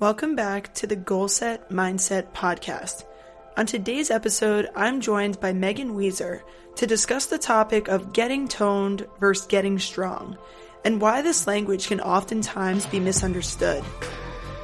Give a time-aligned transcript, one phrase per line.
[0.00, 3.04] Welcome back to the Goal Set Mindset podcast.
[3.56, 6.42] On today's episode, I'm joined by Meghan Wieser
[6.76, 10.38] to discuss the topic of getting toned versus getting strong
[10.84, 13.82] and why this language can oftentimes be misunderstood.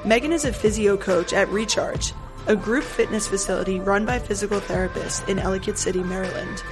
[0.04, 2.12] Megan is a physio coach at Recharge,
[2.46, 6.62] a group fitness facility run by physical therapists in Ellicott City, Maryland.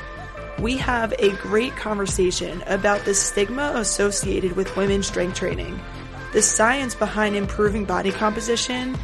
[0.60, 5.80] We have a great conversation about the stigma associated with women's strength training,
[6.32, 8.96] the science behind improving body composition,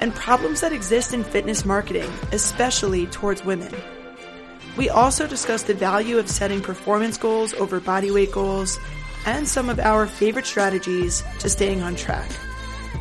[0.00, 3.72] and problems that exist in fitness marketing, especially towards women.
[4.76, 8.80] We also discuss the value of setting performance goals over bodyweight goals
[9.26, 12.30] and some of our favorite strategies to staying on track.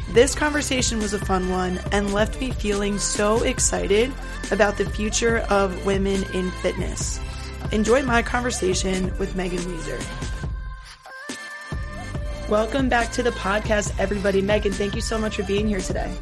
[0.10, 4.12] This conversation was a fun one and left me feeling so excited
[4.52, 7.20] about the future of women in fitness.
[7.72, 10.41] Enjoy my conversation with Meghan Wieser.
[12.52, 14.42] Welcome back to the podcast, everybody.
[14.42, 16.14] Megan, thank you so much for being here today.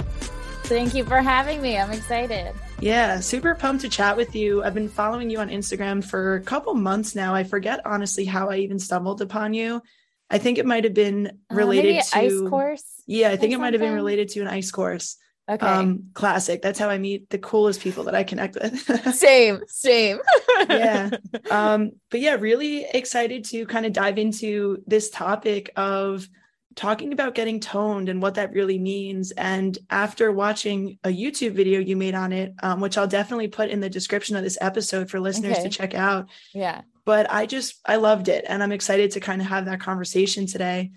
[0.65, 1.75] Thank you for having me.
[1.75, 2.53] I'm excited.
[2.79, 4.63] Yeah, super pumped to chat with you.
[4.63, 7.33] I've been following you on Instagram for a couple months now.
[7.33, 9.81] I forget honestly how I even stumbled upon you.
[10.29, 12.85] I think it might have been uh, related uh, to ICE course.
[13.07, 15.17] Yeah, I think it might have been related to an ICE course.
[15.49, 15.65] Okay.
[15.65, 16.61] Um, classic.
[16.61, 19.15] That's how I meet the coolest people that I connect with.
[19.15, 20.19] same, same.
[20.69, 21.09] yeah.
[21.49, 26.27] Um, but yeah, really excited to kind of dive into this topic of
[26.75, 29.31] talking about getting toned and what that really means.
[29.31, 33.69] And after watching a YouTube video you made on it, um, which I'll definitely put
[33.69, 35.63] in the description of this episode for listeners okay.
[35.63, 36.29] to check out.
[36.53, 36.81] Yeah.
[37.05, 38.45] But I just, I loved it.
[38.47, 40.91] And I'm excited to kind of have that conversation today.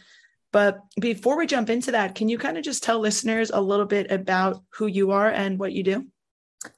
[0.53, 3.86] But before we jump into that, can you kind of just tell listeners a little
[3.86, 6.06] bit about who you are and what you do?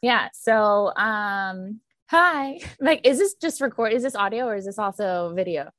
[0.00, 0.28] Yeah.
[0.33, 2.61] So, um, hi.
[2.80, 3.92] Like, is this just record?
[3.92, 5.70] Is this audio or is this also video?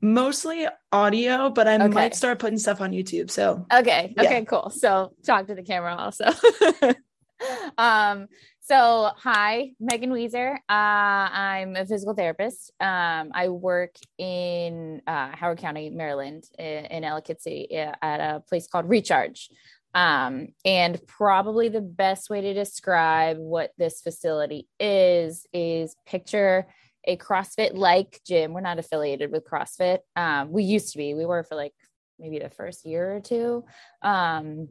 [0.00, 1.88] Mostly audio, but I okay.
[1.88, 3.30] might start putting stuff on YouTube.
[3.30, 4.12] So, okay.
[4.18, 4.44] Okay, yeah.
[4.44, 4.70] cool.
[4.70, 6.26] So, talk to the camera also.
[7.78, 8.26] um,
[8.66, 10.54] so, hi, Meghan Wieser.
[10.54, 12.72] Uh, I'm a physical therapist.
[12.80, 18.66] Um, I work in uh, Howard County, Maryland, in, in Ellicott City at a place
[18.66, 19.50] called Recharge.
[19.92, 26.66] Um, and probably the best way to describe what this facility is is picture
[27.06, 28.54] a CrossFit like gym.
[28.54, 29.98] We're not affiliated with CrossFit.
[30.16, 31.12] Um, we used to be.
[31.12, 31.74] We were for like
[32.18, 33.64] maybe the first year or two.
[34.00, 34.70] Um,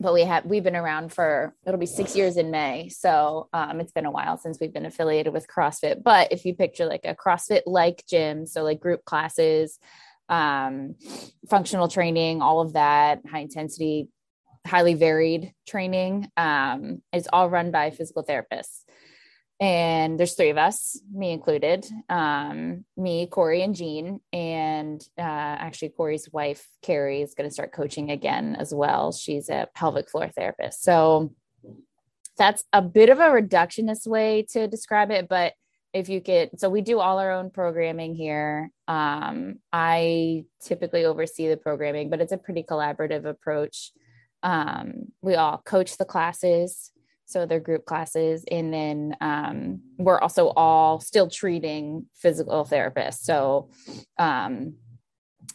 [0.00, 2.88] but we have we've been around for it'll be six years in May.
[2.88, 6.02] So um, it's been a while since we've been affiliated with CrossFit.
[6.02, 9.78] But if you picture like a CrossFit like gym, so like group classes,
[10.28, 10.96] um,
[11.48, 14.08] functional training, all of that, high intensity,
[14.66, 18.83] highly varied training, um, it's all run by physical therapists
[19.60, 24.20] and there's three of us, me included, um, me, Corey, and Jean.
[24.32, 29.12] And uh, actually, Corey's wife, Carrie, is going to start coaching again as well.
[29.12, 30.82] She's a pelvic floor therapist.
[30.82, 31.32] So
[32.36, 35.28] that's a bit of a reductionist way to describe it.
[35.28, 35.52] But
[35.92, 38.70] if you get, so we do all our own programming here.
[38.88, 43.92] Um, I typically oversee the programming, but it's a pretty collaborative approach.
[44.42, 46.90] Um, we all coach the classes
[47.26, 53.20] so they're group classes and then um, we're also all still treating physical therapists.
[53.22, 53.70] So
[54.18, 54.74] um,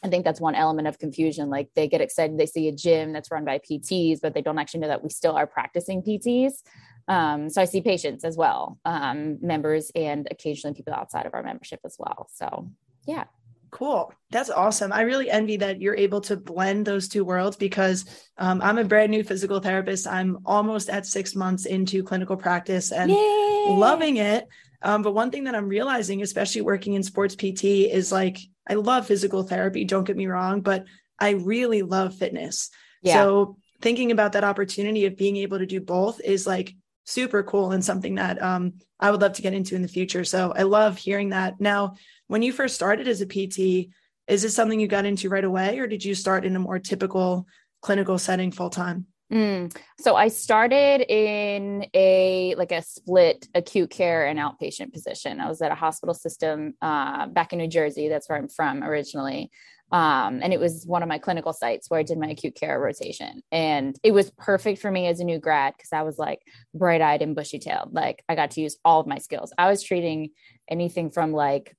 [0.03, 3.11] i think that's one element of confusion like they get excited they see a gym
[3.11, 6.61] that's run by pts but they don't actually know that we still are practicing pts
[7.07, 11.43] um, so i see patients as well um, members and occasionally people outside of our
[11.43, 12.27] membership as well.
[12.31, 12.69] So
[13.07, 13.25] yeah
[13.71, 14.13] Cool.
[14.31, 14.91] That's awesome.
[14.91, 18.05] I really envy that you're able to blend those two worlds because
[18.37, 20.07] um, I'm a brand new physical therapist.
[20.07, 23.65] I'm almost at six months into clinical practice and Yay!
[23.69, 24.47] loving it.
[24.81, 28.75] Um, but one thing that I'm realizing, especially working in sports PT, is like I
[28.75, 30.85] love physical therapy, don't get me wrong, but
[31.19, 32.69] I really love fitness.
[33.01, 33.15] Yeah.
[33.15, 36.75] So thinking about that opportunity of being able to do both is like
[37.05, 40.23] super cool and something that um, I would love to get into in the future.
[40.23, 41.59] So I love hearing that.
[41.59, 41.95] Now,
[42.29, 43.89] when you first started as a PT,
[44.27, 46.79] is this something you got into right away, or did you start in a more
[46.79, 47.47] typical
[47.81, 49.07] clinical setting full time?
[49.33, 49.75] Mm.
[49.99, 55.39] So I started in a like a split acute care and outpatient position.
[55.39, 58.09] I was at a hospital system uh, back in New Jersey.
[58.09, 59.51] That's where I'm from originally.
[59.91, 62.79] Um, and it was one of my clinical sites where I did my acute care
[62.79, 63.41] rotation.
[63.51, 66.41] And it was perfect for me as a new grad because I was like
[66.75, 67.93] bright eyed and bushy tailed.
[67.93, 69.51] Like I got to use all of my skills.
[69.57, 70.29] I was treating
[70.69, 71.75] anything from like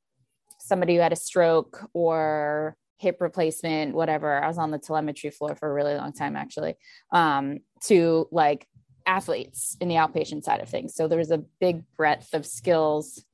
[0.70, 4.42] somebody who had a stroke or hip replacement, whatever.
[4.42, 6.76] I was on the telemetry floor for a really long time, actually,
[7.12, 8.68] um, to like
[9.04, 10.94] athletes in the outpatient side of things.
[10.94, 13.24] So there was a big breadth of skills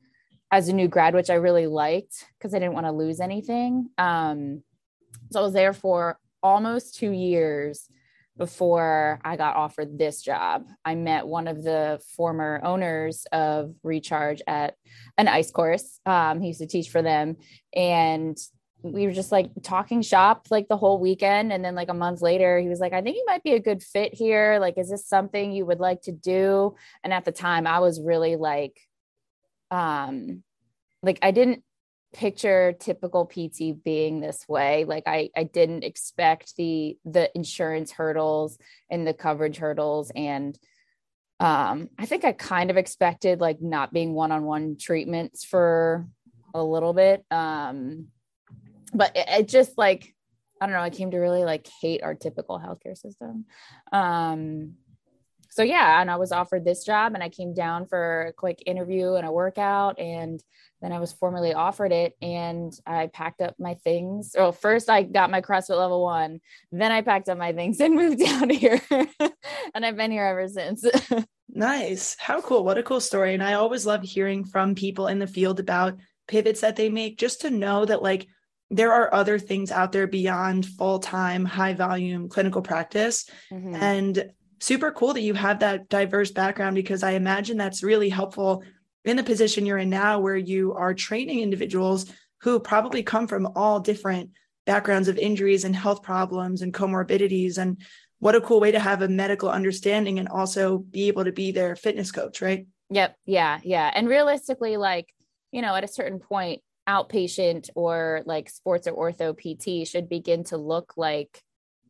[0.51, 3.91] as a new grad, which I really liked because I didn't want to lose anything.
[3.99, 4.63] Um,
[5.31, 7.87] so I was there for almost two years.
[8.39, 10.67] Before I got offered this job.
[10.85, 14.75] I met one of the former owners of Recharge at
[15.17, 16.01] an ICE course.
[16.05, 17.37] Um, he used to teach for them.
[17.75, 18.37] And
[18.83, 21.53] we were just like talking shop like the whole weekend.
[21.53, 23.61] And then, like a month later, he was like, I think you might be a
[23.61, 24.59] good fit here.
[24.61, 26.75] Like, is this something you would like to do?
[27.03, 28.79] And at the time, I was really like,
[29.71, 30.43] um,
[31.03, 31.63] like I didn't
[32.17, 34.85] picture typical PT being this way.
[34.85, 38.59] Like I, I didn't expect the the insurance hurdles
[38.91, 40.11] and the coverage hurdles.
[40.17, 40.59] And
[41.39, 46.07] um, I think I kind of expected like not being one-on-one treatments for
[46.55, 47.23] a little bit.
[47.31, 48.07] Um,
[48.95, 50.15] but it, it just like
[50.59, 53.45] I don't know, I came to really like hate our typical healthcare system.
[53.93, 54.77] Um,
[55.57, 58.63] so yeah, and I was offered this job and I came down for a quick
[58.67, 60.39] interview and a workout and
[60.83, 64.33] then I was formally offered it and I packed up my things.
[64.37, 66.43] Well, first I got my CrossFit level one,
[66.73, 68.83] then I packed up my things and moved down here.
[68.91, 70.85] and I've been here ever since.
[71.49, 72.19] nice.
[72.19, 72.63] How cool.
[72.63, 73.33] What a cool story.
[73.33, 75.97] And I always love hearing from people in the field about
[76.29, 78.27] pivots that they make just to know that like
[78.71, 83.75] there are other things out there beyond full-time high volume clinical practice mm-hmm.
[83.75, 88.63] and super cool that you have that diverse background because i imagine that's really helpful
[89.05, 92.07] in the position you're in now where you are training individuals
[92.43, 94.31] who probably come from all different
[94.67, 97.57] backgrounds of injuries and health problems and comorbidities.
[97.57, 97.81] And
[98.19, 101.53] what a cool way to have a medical understanding and also be able to be
[101.53, 102.67] their fitness coach right?
[102.91, 103.17] Yep.
[103.25, 103.61] Yeah.
[103.63, 103.91] Yeah.
[103.95, 105.09] And realistically like
[105.53, 110.45] you know at a certain point outpatient or like sports or ortho pt should begin
[110.45, 111.43] to look like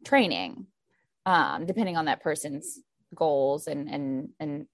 [0.06, 0.66] training
[1.26, 2.80] um, depending on that person's
[3.14, 4.66] goals and and and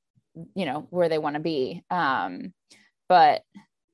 [0.55, 1.83] you know where they want to be.
[1.91, 2.53] Um
[3.09, 3.43] but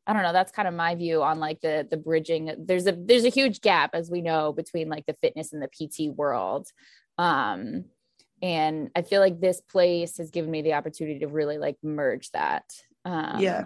[0.07, 2.53] i don't know that's kind of my view on like the the bridging.
[2.59, 5.69] There's a there's a huge gap as we know between like the fitness and the
[5.69, 6.69] pt world.
[7.17, 7.85] Um
[8.41, 12.31] and i feel like this place has given me the opportunity to really like merge
[12.31, 12.65] that.
[13.05, 13.65] Um yeah.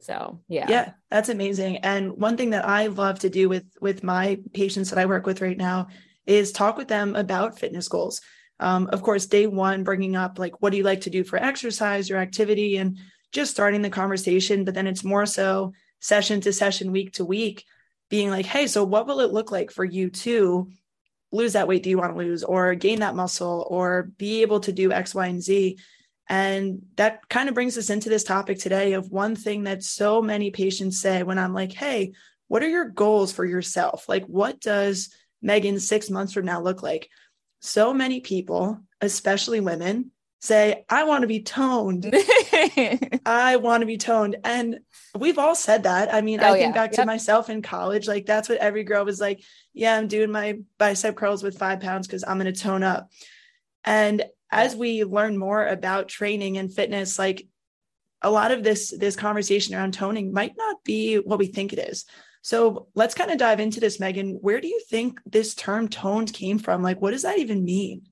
[0.00, 0.66] so yeah.
[0.68, 1.78] Yeah that's amazing.
[1.78, 5.26] And one thing that i love to do with with my patients that i work
[5.26, 5.88] with right now
[6.26, 8.20] is talk with them about fitness goals
[8.62, 11.36] um, of course, day one, bringing up like, what do you like to do for
[11.36, 12.96] exercise or activity and
[13.32, 14.64] just starting the conversation.
[14.64, 17.64] But then it's more so session to session, week to week,
[18.08, 20.70] being like, hey, so what will it look like for you to
[21.32, 24.60] lose that weight do you want to lose or gain that muscle or be able
[24.60, 25.78] to do X, Y, and Z?
[26.28, 30.22] And that kind of brings us into this topic today of one thing that so
[30.22, 32.12] many patients say when I'm like, hey,
[32.46, 34.08] what are your goals for yourself?
[34.08, 35.10] Like, what does
[35.42, 37.10] Megan six months from now look like?
[37.62, 40.10] so many people, especially women,
[40.40, 42.12] say, I want to be toned.
[43.24, 44.36] I want to be toned.
[44.42, 44.80] And
[45.16, 46.12] we've all said that.
[46.12, 46.82] I mean, oh, I think yeah.
[46.82, 47.02] back yep.
[47.02, 50.58] to myself in college, like that's what every girl was like, yeah, I'm doing my
[50.76, 53.12] bicep curls with five pounds because I'm going to tone up.
[53.84, 57.46] And as we learn more about training and fitness, like
[58.22, 61.78] a lot of this this conversation around toning might not be what we think it
[61.78, 62.06] is.
[62.42, 64.38] So let's kind of dive into this, Megan.
[64.40, 66.82] Where do you think this term toned came from?
[66.82, 68.02] Like, what does that even mean?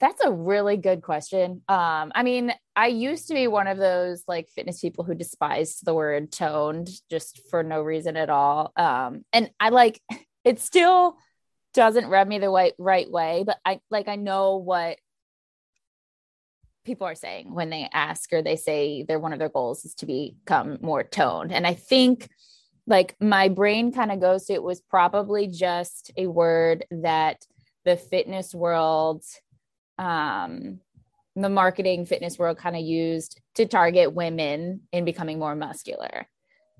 [0.00, 1.62] That's a really good question.
[1.68, 5.84] Um, I mean, I used to be one of those like fitness people who despised
[5.84, 8.72] the word toned just for no reason at all.
[8.76, 10.00] Um, and I like
[10.44, 11.16] it still
[11.74, 14.98] doesn't rub me the right right way, but I like I know what
[16.84, 19.94] people are saying when they ask or they say they're one of their goals is
[19.96, 21.52] to become more toned.
[21.52, 22.28] And I think
[22.86, 27.46] like my brain kind of goes to it was probably just a word that
[27.84, 29.24] the fitness world
[29.98, 30.80] um
[31.36, 36.26] the marketing fitness world kind of used to target women in becoming more muscular.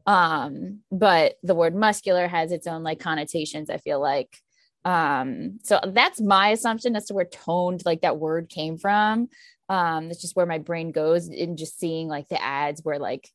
[0.06, 4.36] Um but the word muscular has its own like connotations i feel like.
[4.84, 9.28] Um so that's my assumption as to where toned like that word came from.
[9.68, 13.28] Um that's just where my brain goes in just seeing like the ads where like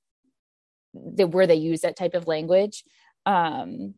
[0.94, 2.84] the where they use that type of language.
[3.26, 3.96] Um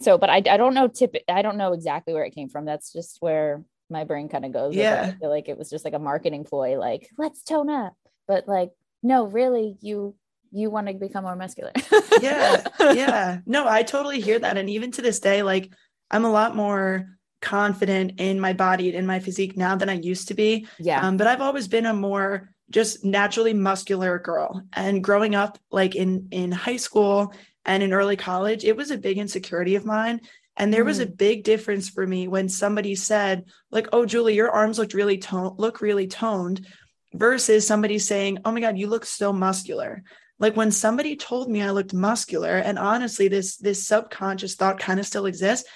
[0.00, 2.64] so but i, I don't know tip i don't know exactly where it came from.
[2.64, 5.12] That's just where my brain kind of goes yeah.
[5.14, 7.94] I feel like it was just like a marketing ploy like let's tone up.
[8.26, 8.70] But like
[9.02, 10.14] no really you
[10.52, 11.72] you want to become more muscular.
[12.20, 13.38] Yeah yeah.
[13.46, 14.56] No i totally hear that.
[14.56, 15.72] And even to this day like
[16.10, 17.06] i'm a lot more
[17.42, 20.66] confident in my body and in my physique now than i used to be.
[20.78, 21.06] Yeah.
[21.06, 25.94] Um, but i've always been a more just naturally muscular girl and growing up like
[25.94, 27.32] in in high school
[27.64, 30.20] and in early college it was a big insecurity of mine
[30.56, 30.86] and there mm.
[30.86, 31.16] was a mm.
[31.16, 35.58] big difference for me when somebody said like oh julie your arms looked really toned
[35.58, 36.66] look really toned
[37.14, 40.02] versus somebody saying oh my god you look so muscular
[40.38, 45.00] like when somebody told me i looked muscular and honestly this this subconscious thought kind
[45.00, 45.68] of still exists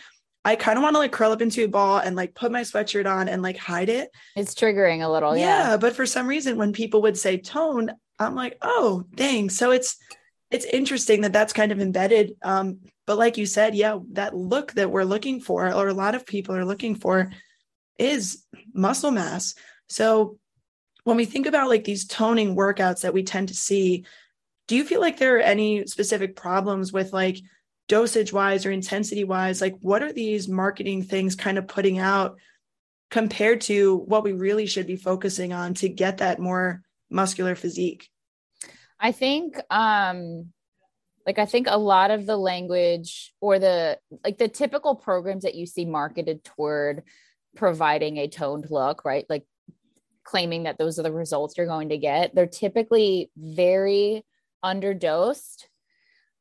[0.44, 2.60] I kind of want to like curl up into a ball and like put my
[2.60, 4.10] sweatshirt on and like hide it.
[4.36, 5.36] It's triggering a little.
[5.36, 5.70] Yeah.
[5.70, 5.76] yeah.
[5.78, 9.48] But for some reason, when people would say tone, I'm like, oh, dang.
[9.48, 9.96] So it's,
[10.50, 12.34] it's interesting that that's kind of embedded.
[12.42, 16.14] Um, but like you said, yeah, that look that we're looking for, or a lot
[16.14, 17.32] of people are looking for,
[17.98, 19.54] is muscle mass.
[19.88, 20.38] So
[21.04, 24.04] when we think about like these toning workouts that we tend to see,
[24.68, 27.38] do you feel like there are any specific problems with like
[27.88, 29.60] dosage wise or intensity wise?
[29.60, 32.38] Like, what are these marketing things kind of putting out
[33.10, 38.08] compared to what we really should be focusing on to get that more muscular physique?
[38.98, 40.52] I think, um,
[41.26, 45.54] like, I think a lot of the language or the like the typical programs that
[45.54, 47.02] you see marketed toward
[47.56, 49.24] providing a toned look, right?
[49.28, 49.44] Like
[50.24, 54.24] claiming that those are the results you're going to get, they're typically very
[54.64, 55.64] underdosed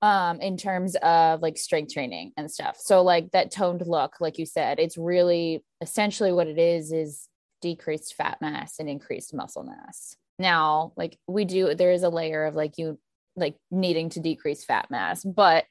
[0.04, 2.76] um, in terms of like strength training and stuff.
[2.78, 7.30] So like that toned look, like you said, it's really essentially what it is is
[7.62, 10.18] decreased fat mass and increased muscle mass.
[10.38, 13.00] Now, like we do, there is a layer of like you
[13.38, 15.64] like needing to decrease fat mass, but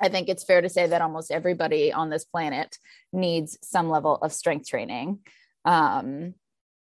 [0.00, 2.78] I think it's fair to say that almost everybody on this planet
[3.12, 5.18] needs some level of strength training,
[5.64, 6.34] um,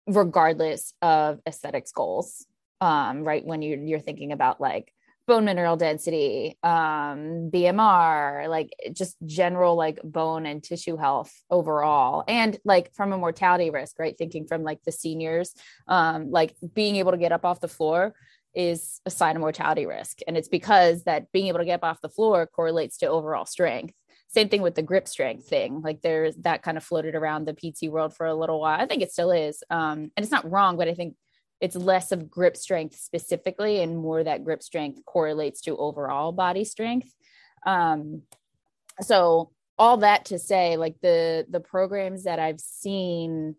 [0.06, 2.46] regardless of aesthetics goals.
[2.82, 4.94] Um, right when you're you're thinking about like
[5.27, 12.57] bone mineral density, um, BMR, like just general like bone and tissue health overall, and
[12.63, 14.17] like from a mortality risk, right?
[14.17, 15.53] Thinking from like the seniors,
[15.88, 18.15] um, like being able to get up off the floor
[18.55, 20.19] is a sign of mortality risk.
[20.27, 23.46] And it's because that being able to get up off the floor correlates to overall
[23.46, 23.93] strength.
[24.29, 25.81] Same thing with the grip strength thing.
[25.81, 28.79] Like there's that kind of floated around the PT world for a little while.
[28.79, 29.63] I think it still is.
[29.69, 31.15] Um, and it's not wrong, but I think
[31.60, 36.64] it's less of grip strength specifically and more that grip strength correlates to overall body
[36.64, 37.14] strength.
[37.66, 38.24] Um,
[39.02, 43.56] so all that to say, like the the programs that I've seen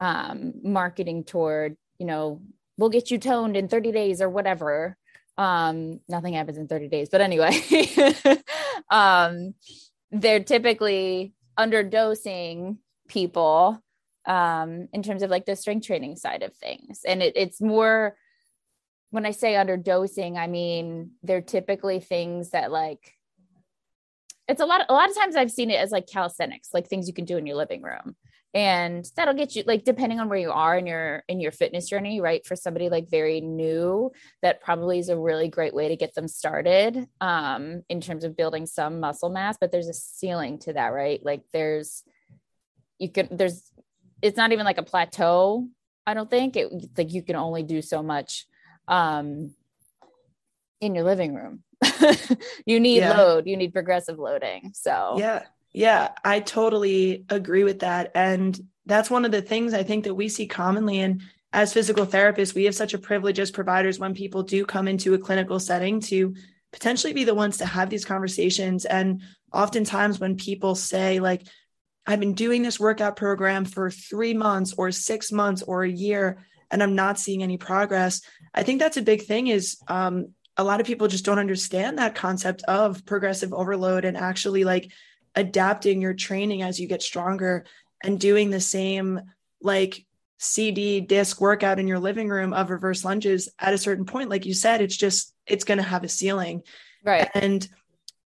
[0.00, 2.40] um, marketing toward, you know,
[2.76, 4.96] we'll get you toned in 30 days or whatever
[5.36, 7.50] um nothing happens in 30 days but anyway
[8.90, 9.54] um
[10.12, 12.76] they're typically underdosing
[13.08, 13.82] people
[14.26, 17.00] um in terms of like the strength training side of things.
[17.06, 18.16] And it, it's more
[19.14, 23.12] when i say underdosing i mean they're typically things that like
[24.48, 27.06] it's a lot a lot of times i've seen it as like calisthenics like things
[27.06, 28.16] you can do in your living room.
[28.56, 31.88] And that'll get you like depending on where you are in your in your fitness
[31.88, 32.46] journey right?
[32.46, 34.12] For somebody like very new
[34.42, 38.36] that probably is a really great way to get them started um in terms of
[38.36, 41.20] building some muscle mass but there's a ceiling to that right?
[41.24, 42.04] Like there's
[42.98, 43.70] you can there's
[44.24, 45.68] it's not even like a plateau
[46.06, 48.46] i don't think it like you can only do so much
[48.88, 49.54] um
[50.80, 51.62] in your living room
[52.66, 53.16] you need yeah.
[53.16, 55.42] load you need progressive loading so yeah
[55.74, 58.12] yeah, I totally agree with that.
[58.14, 61.00] And that's one of the things I think that we see commonly.
[61.00, 61.20] And
[61.52, 65.14] as physical therapists, we have such a privilege as providers when people do come into
[65.14, 66.34] a clinical setting to
[66.72, 68.84] potentially be the ones to have these conversations.
[68.84, 71.42] And oftentimes, when people say, like,
[72.06, 76.38] I've been doing this workout program for three months or six months or a year,
[76.70, 78.20] and I'm not seeing any progress,
[78.54, 81.98] I think that's a big thing is um, a lot of people just don't understand
[81.98, 84.90] that concept of progressive overload and actually like
[85.34, 87.64] adapting your training as you get stronger
[88.02, 89.20] and doing the same
[89.60, 90.04] like
[90.38, 94.46] CD disc workout in your living room of reverse lunges at a certain point, like
[94.46, 96.62] you said, it's just, it's going to have a ceiling.
[97.02, 97.28] Right.
[97.34, 97.66] And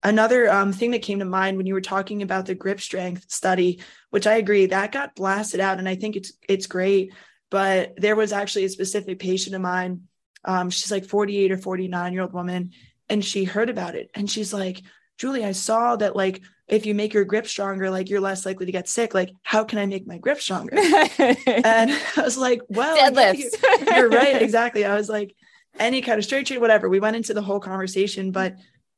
[0.06, 3.26] another um, thing that came to mind when you were talking about the grip strength
[3.28, 3.82] study,
[4.12, 5.80] which I agree that got blasted out.
[5.80, 7.12] And I think it's, it's great.
[7.50, 10.04] But there was actually a specific patient of mine.
[10.46, 12.72] Um, she's like 48 or 49 year old woman.
[13.10, 14.10] And she heard about it.
[14.14, 14.82] And she's like,
[15.18, 18.68] Julie, I saw that like if you make your grip stronger, like you're less likely
[18.68, 19.14] to get sick.
[19.14, 20.76] Like, how can I make my grip stronger?
[21.18, 23.96] and I was like, well, Deadlifts.
[23.96, 24.42] you're right.
[24.42, 24.86] Exactly.
[24.86, 25.36] I was like,
[25.80, 26.90] any kind of straight chain, whatever.
[26.90, 28.56] We went into the whole conversation, but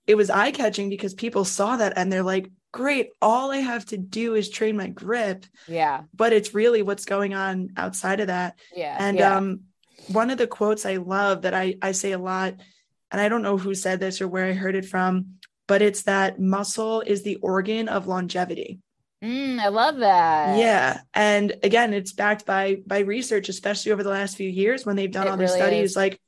[0.08, 3.86] it was eye catching because people saw that and they're like, great, all I have
[3.88, 5.46] to do is train my grip.
[5.68, 6.04] Yeah.
[6.14, 8.58] But it's really what's going on outside of that.
[8.74, 8.96] Yeah.
[8.98, 9.36] And yeah.
[9.36, 9.62] um
[10.08, 12.56] one of the quotes I love that I I say a lot,
[13.12, 16.04] and I don't know who said this or where I heard it from, but it's
[16.04, 18.80] that muscle is the organ of longevity.
[19.24, 20.60] Mm, I love that.
[20.60, 24.96] Yeah, and again, it's backed by by research, especially over the last few years when
[24.96, 25.92] they've done it all these really studies.
[25.92, 25.96] Is.
[25.98, 26.22] Like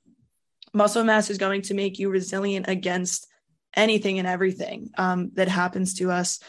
[0.74, 3.29] muscle mass is going to make you resilient against
[3.76, 6.40] anything and everything um, that happens to us.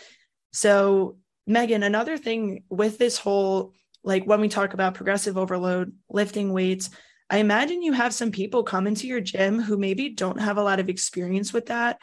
[0.53, 6.53] So, Megan, another thing with this whole like when we talk about progressive overload, lifting
[6.53, 6.91] weights,
[7.29, 10.63] I imagine you have some people come into your gym who maybe don't have a
[10.63, 11.99] lot of experience with that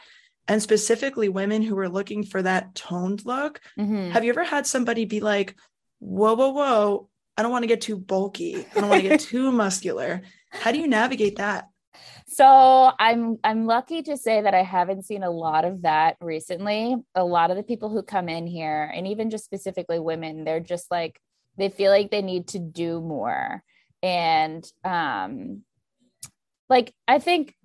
[0.46, 3.60] and specifically women who are looking for that toned look.
[3.78, 4.10] Mm-hmm.
[4.10, 5.54] Have you ever had somebody be like,
[5.98, 8.64] whoa, whoa, whoa, I don't want to get too bulky.
[8.74, 10.22] I don't want to get too muscular.
[10.50, 11.68] How do you navigate that?
[12.38, 16.94] So I'm I'm lucky to say that I haven't seen a lot of that recently.
[17.16, 20.60] A lot of the people who come in here and even just specifically women, they're
[20.60, 21.20] just like
[21.56, 23.64] they feel like they need to do more.
[24.04, 25.64] And um
[26.68, 27.56] like I think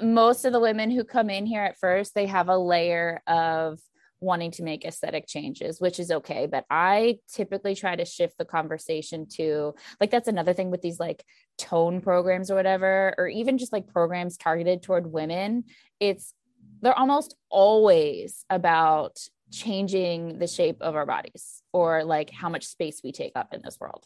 [0.00, 3.80] most of the women who come in here at first, they have a layer of
[4.22, 6.46] wanting to make aesthetic changes, which is okay.
[6.46, 11.00] But I typically try to shift the conversation to like that's another thing with these
[11.00, 11.24] like
[11.58, 15.64] tone programs or whatever, or even just like programs targeted toward women.
[16.00, 16.34] It's
[16.80, 19.18] they're almost always about
[19.50, 23.60] changing the shape of our bodies or like how much space we take up in
[23.62, 24.04] this world.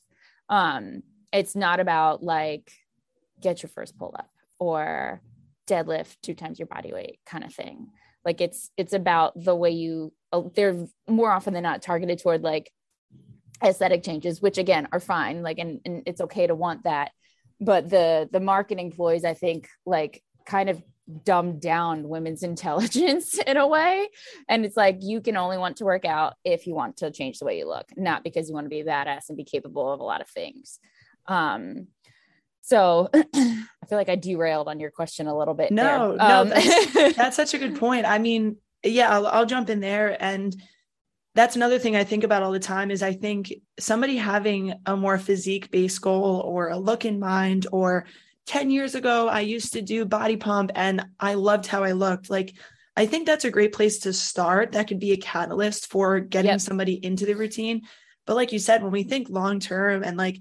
[0.49, 2.73] Um, it's not about like
[3.41, 5.21] get your first pull up or
[5.67, 7.89] deadlift two times your body weight kind of thing
[8.27, 12.43] like it's it's about the way you oh, they're more often than not targeted toward
[12.43, 12.71] like
[13.65, 17.13] aesthetic changes which again are fine like and, and it's okay to want that.
[17.59, 20.83] But the the marketing ploys i think like kind of
[21.25, 24.09] dumb down women's intelligence in a way.
[24.49, 27.39] And it's like you can only want to work out if you want to change
[27.39, 29.91] the way you look not because you want to be a badass and be capable
[29.91, 30.81] of a lot of things.
[31.27, 31.87] Um
[32.67, 35.71] so I feel like I derailed on your question a little bit.
[35.71, 36.17] No, there.
[36.17, 38.07] no, um, that's, that's, such a good point.
[38.07, 40.21] I mean, yeah, I'll, I'll jump in there.
[40.21, 40.55] And
[41.37, 44.97] that's another thing I think about all the time is I think somebody having a
[44.97, 48.07] more physique based goal or a look in mind, or
[48.47, 52.31] 10 years ago, I used to do body pump and I loved how I looked.
[52.31, 52.53] Like,
[52.97, 54.73] I think that's a great place to start.
[54.73, 56.61] That could be a catalyst for getting yep.
[56.61, 57.83] somebody into the routine.
[58.27, 60.39] But like you said, when we think long term and like,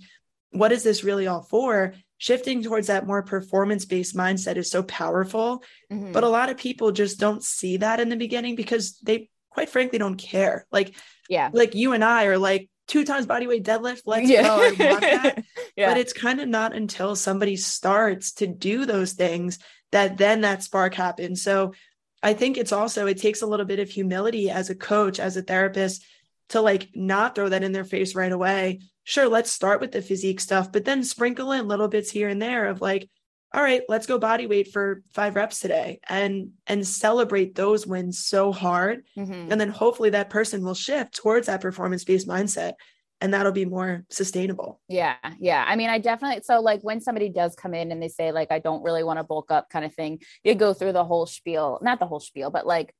[0.50, 1.94] what is this really all for?
[2.18, 5.64] Shifting towards that more performance based mindset is so powerful.
[5.92, 6.12] Mm-hmm.
[6.12, 9.70] But a lot of people just don't see that in the beginning because they quite
[9.70, 10.66] frankly don't care.
[10.72, 10.96] Like,
[11.30, 14.02] yeah, like you and I are like two times body weight deadlift.
[14.06, 14.44] Let's yeah.
[14.44, 14.72] go.
[14.76, 15.44] That.
[15.76, 15.90] yeah.
[15.90, 19.60] But it's kind of not until somebody starts to do those things
[19.92, 21.42] that then that spark happens.
[21.42, 21.74] So
[22.22, 25.38] I think it's also, it takes a little bit of humility as a coach, as
[25.38, 26.04] a therapist
[26.50, 30.02] to like not throw that in their face right away sure, let's start with the
[30.02, 33.08] physique stuff, but then sprinkle in little bits here and there of like,
[33.54, 38.20] all right, let's go body weight for five reps today and and celebrate those wins
[38.20, 39.06] so hard.
[39.18, 39.52] Mm-hmm.
[39.52, 42.74] And then hopefully that person will shift towards that performance-based mindset
[43.22, 44.82] and that'll be more sustainable.
[44.90, 45.16] Yeah.
[45.40, 45.64] Yeah.
[45.66, 48.52] I mean, I definitely so like when somebody does come in and they say, like,
[48.52, 51.26] I don't really want to bulk up kind of thing, you go through the whole
[51.26, 52.94] spiel, not the whole spiel, but like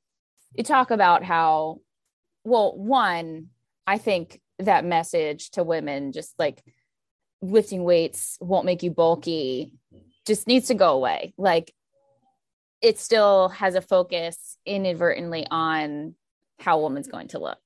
[0.54, 1.80] you talk about how,
[2.46, 3.48] well, one,
[3.86, 6.64] I think that message to women just like
[7.42, 9.72] lifting weights won't make you bulky
[10.26, 11.34] just needs to go away.
[11.38, 11.74] Like
[12.82, 16.16] it still has a focus inadvertently on
[16.60, 17.60] how a woman's going to look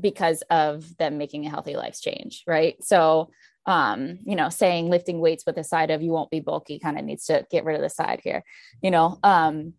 [0.00, 2.82] because of them making a healthy life change right?
[2.82, 3.30] So
[3.66, 6.98] um you know saying lifting weights with a side of you won't be bulky kind
[6.98, 8.44] of needs to get rid of the side here
[8.82, 9.18] you know?
[9.22, 9.72] Um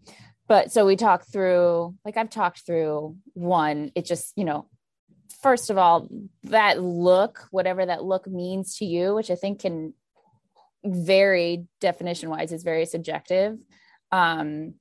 [0.47, 4.67] but so we talk through like i've talked through one it just you know
[5.45, 6.08] first of all,
[6.45, 9.93] that look, whatever that look means to you, which I think can
[10.84, 13.60] vary definition wise, is very subjective.
[14.12, 14.73] Um,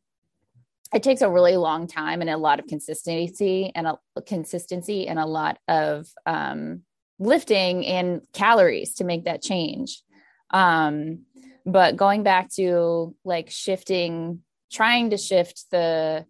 [0.95, 5.19] it takes a really long time and a lot of consistency and a consistency and
[5.19, 6.81] a lot of um,
[7.19, 10.03] lifting and calories to make that change.
[10.49, 11.27] Um,
[11.67, 14.41] but going back to like shifting,
[14.73, 16.25] trying to shift the,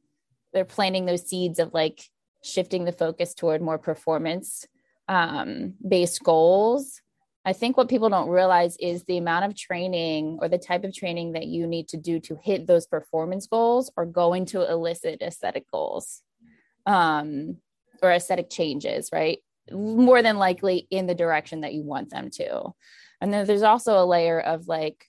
[0.52, 2.02] they're planting those seeds of like
[2.44, 4.66] shifting the focus toward more performance
[5.08, 7.00] um, based goals.
[7.46, 10.94] I think what people don't realize is the amount of training or the type of
[10.94, 15.20] training that you need to do to hit those performance goals are going to elicit
[15.20, 16.22] aesthetic goals
[16.86, 17.56] um,
[18.02, 19.38] or aesthetic changes, right?
[19.70, 22.72] More than likely in the direction that you want them to.
[23.20, 25.06] And then there's also a layer of like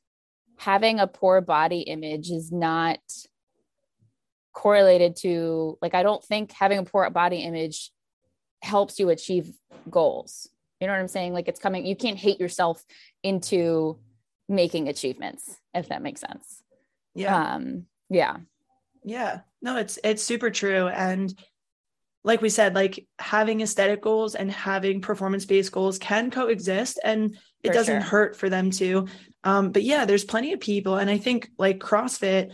[0.58, 3.00] having a poor body image is not
[4.56, 7.92] correlated to like i don't think having a poor body image
[8.66, 9.52] helps you achieve
[9.90, 10.50] goals.
[10.82, 11.34] You know what i'm saying?
[11.34, 12.84] Like it's coming you can't hate yourself
[13.24, 14.00] into
[14.50, 16.62] making achievements if that makes sense.
[17.14, 17.56] Yeah.
[17.56, 18.38] Um yeah.
[19.04, 19.40] Yeah.
[19.62, 20.88] No it's it's super true.
[20.88, 21.34] And
[22.24, 27.38] like we said like having aesthetic goals and having performance based goals can coexist and
[27.64, 28.10] it for doesn't sure.
[28.10, 29.08] hurt for them to
[29.44, 30.98] um but yeah there's plenty of people.
[30.98, 32.52] And i think like crossfit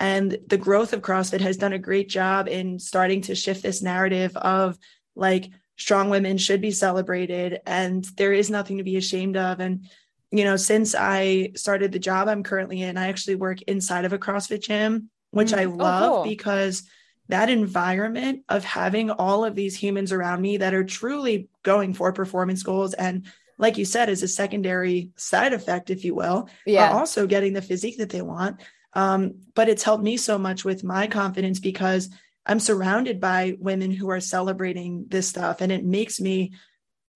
[0.00, 3.82] and the growth of CrossFit has done a great job in starting to shift this
[3.82, 4.78] narrative of
[5.14, 9.60] like strong women should be celebrated and there is nothing to be ashamed of.
[9.60, 9.86] And,
[10.30, 14.14] you know, since I started the job I'm currently in, I actually work inside of
[14.14, 15.58] a CrossFit gym, which mm.
[15.58, 16.24] I love oh, cool.
[16.24, 16.82] because
[17.28, 22.12] that environment of having all of these humans around me that are truly going for
[22.12, 26.90] performance goals and like you said is a secondary side effect if you will Yeah.
[26.90, 28.60] are also getting the physique that they want
[28.92, 32.08] um, but it's helped me so much with my confidence because
[32.46, 36.52] i'm surrounded by women who are celebrating this stuff and it makes me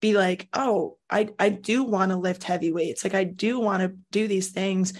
[0.01, 3.03] be like oh i i do want to lift heavy weights.
[3.03, 4.93] Like i do want to do these things.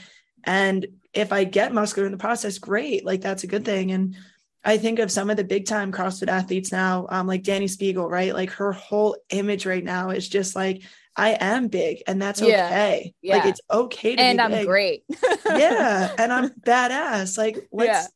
[0.43, 3.05] And if i get muscular in the process great.
[3.05, 3.91] Like that's a good thing.
[3.91, 4.15] And
[4.63, 8.09] I think of some of the big time CrossFit athletes now, um, like Dani Speegle,
[8.09, 8.33] right?
[8.33, 10.81] Like her whole image right now is just like,
[11.15, 12.65] I am big and that's Yeah.
[12.67, 13.13] okay.
[13.21, 13.37] Yeah.
[13.37, 14.65] Like it's okay to be and I'm big.
[14.67, 15.03] great.
[15.45, 16.13] yeah.
[16.17, 17.37] And I'm badass.
[17.37, 18.07] Like let's Yeah.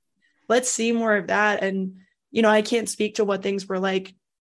[0.47, 1.63] let's see more of that.
[1.63, 1.97] And
[2.31, 4.13] you know, I can't speak to what things were like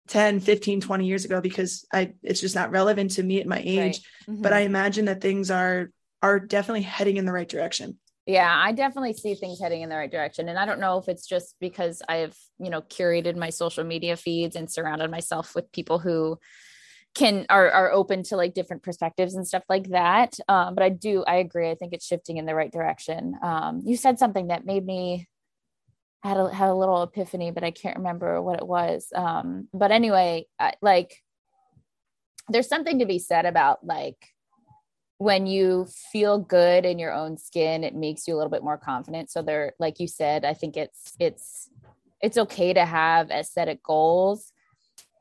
[0.08, 3.62] 10, 15, 20 years ago because I it's just not relevant to me at my
[3.64, 4.02] age.
[4.28, 4.56] But Mhm.
[4.56, 5.90] I imagine that things are
[6.22, 7.98] are definitely heading in the right direction.
[8.28, 11.08] yeah i definitely see things heading in the right direction and i don't know if
[11.10, 15.72] it's just because i've you know curated my social media feeds and surrounded myself with
[15.72, 16.38] people who
[17.14, 20.38] can are are open to like different perspectives and stuff like that.
[20.48, 21.70] Um but i do i agree.
[21.70, 23.36] I think it's shifting in the right direction.
[23.42, 25.28] Um you said something that made me
[26.24, 29.08] had a had a little epiphany but i can't remember what it was.
[29.14, 31.18] Um but anyway I, like
[32.48, 34.18] there's something to be said about like
[35.18, 38.78] when you feel good in your own skin it makes you a little bit more
[38.78, 39.30] confident.
[39.30, 41.70] So there like you said i think it's it's
[42.22, 44.54] it's okay to have aesthetic goals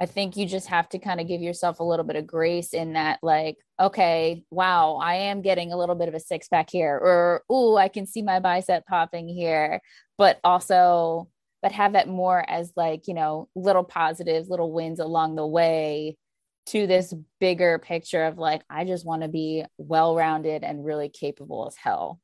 [0.00, 2.72] i think you just have to kind of give yourself a little bit of grace
[2.72, 6.68] in that like okay wow i am getting a little bit of a six pack
[6.70, 9.80] here or oh i can see my bicep popping here
[10.18, 11.28] but also
[11.62, 16.16] but have that more as like you know little positives little wins along the way
[16.66, 21.66] to this bigger picture of like I just want to be well-rounded and really capable
[21.66, 22.20] as hell.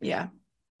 [0.00, 0.28] Yeah.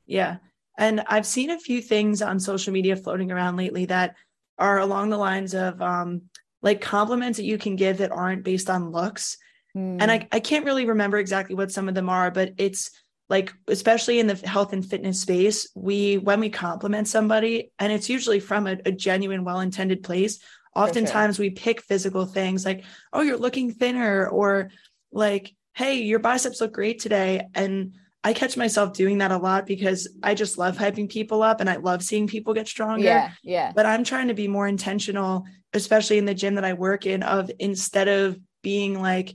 [0.06, 0.38] Yeah.
[0.78, 4.16] And I've seen a few things on social media floating around lately that
[4.58, 6.22] are along the lines of um,
[6.62, 9.36] like compliments that you can give that aren't based on looks.
[9.74, 10.10] And Mm.
[10.10, 12.90] I, I can't really remember exactly what some of them are, but it's
[13.30, 18.10] like, especially in the health and fitness space, we, when we compliment somebody, and it's
[18.10, 20.84] usually from a, a genuine, well intended place, sure.
[20.84, 24.70] oftentimes we pick physical things like, oh, you're looking thinner, or
[25.10, 27.48] like, hey, your biceps look great today.
[27.54, 31.60] And I catch myself doing that a lot because I just love hyping people up
[31.60, 33.04] and I love seeing people get stronger.
[33.04, 33.72] yeah, yeah.
[33.74, 37.22] But I'm trying to be more intentional, especially in the gym that I work in,
[37.22, 39.34] of instead of being like,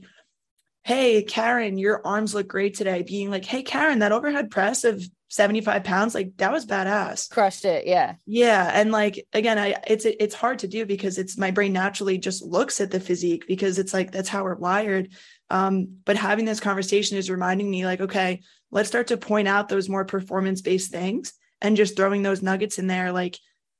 [0.84, 5.02] hey, Karen, your arms look great today, being like, hey, Karen, that overhead press of
[5.28, 7.28] 75 pounds, like that was badass.
[7.28, 7.86] Crushed it.
[7.86, 8.14] Yeah.
[8.26, 12.16] Yeah, and like again, I it's it's hard to do because it's my brain naturally
[12.16, 15.12] just looks at the physique because it's like that's how we're wired.
[15.50, 19.68] Um, but having this conversation is reminding me like, okay, let's start to point out
[19.68, 23.38] those more performance based things and just throwing those nuggets in there like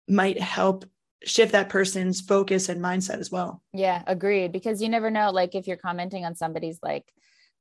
[0.08, 0.84] might help
[1.24, 3.62] shift that person's focus and mindset as well.
[3.72, 4.52] Yeah, agreed.
[4.52, 7.12] Because you never know, like if you're commenting on somebody's like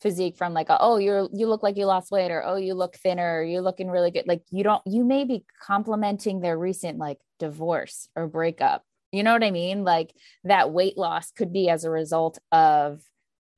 [0.02, 2.96] physique from like, oh, you're you look like you lost weight, or oh, you look
[2.96, 4.28] thinner, or you're looking really good.
[4.28, 8.84] Like you don't, you may be complimenting their recent like divorce or breakup.
[9.12, 9.84] You know what I mean?
[9.84, 10.14] Like
[10.44, 13.02] that weight loss could be as a result of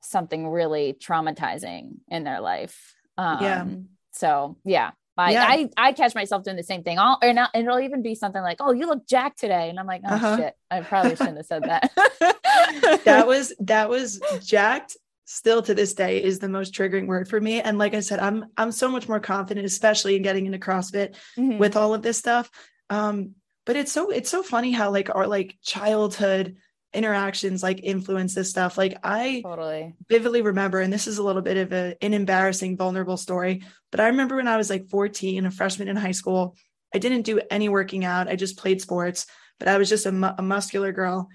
[0.01, 2.95] something really traumatizing in their life.
[3.19, 3.65] Um, Yeah.
[4.11, 4.91] So yeah.
[5.17, 5.45] I, Yeah.
[5.47, 6.97] I I catch myself doing the same thing.
[6.97, 9.77] I'll and, I'll, and it'll even be something like, "Oh, you look jacked today," and
[9.77, 10.37] I'm like, "Oh Uh-huh.
[10.37, 11.91] shit, I probably shouldn't have said that."
[13.05, 17.39] that was that was jacked still to this day is the most triggering word for
[17.39, 20.57] me and like i said i'm i'm so much more confident especially in getting into
[20.57, 21.59] crossfit Mhm.
[21.59, 22.49] with all of this stuff
[22.89, 23.35] um
[23.67, 26.55] but it's so it's so funny how like our like childhood
[26.93, 28.77] interactions like influence this stuff.
[28.77, 29.93] Like i totally.
[30.09, 33.99] vividly remember and this is a little bit of a, an embarrassing vulnerable story but
[33.99, 36.55] i remember when i was like 14 a freshman in high school
[36.93, 38.27] i didn't do any working out.
[38.27, 39.27] I just played sports
[39.59, 41.29] but i was just a, mu- a muscular girl.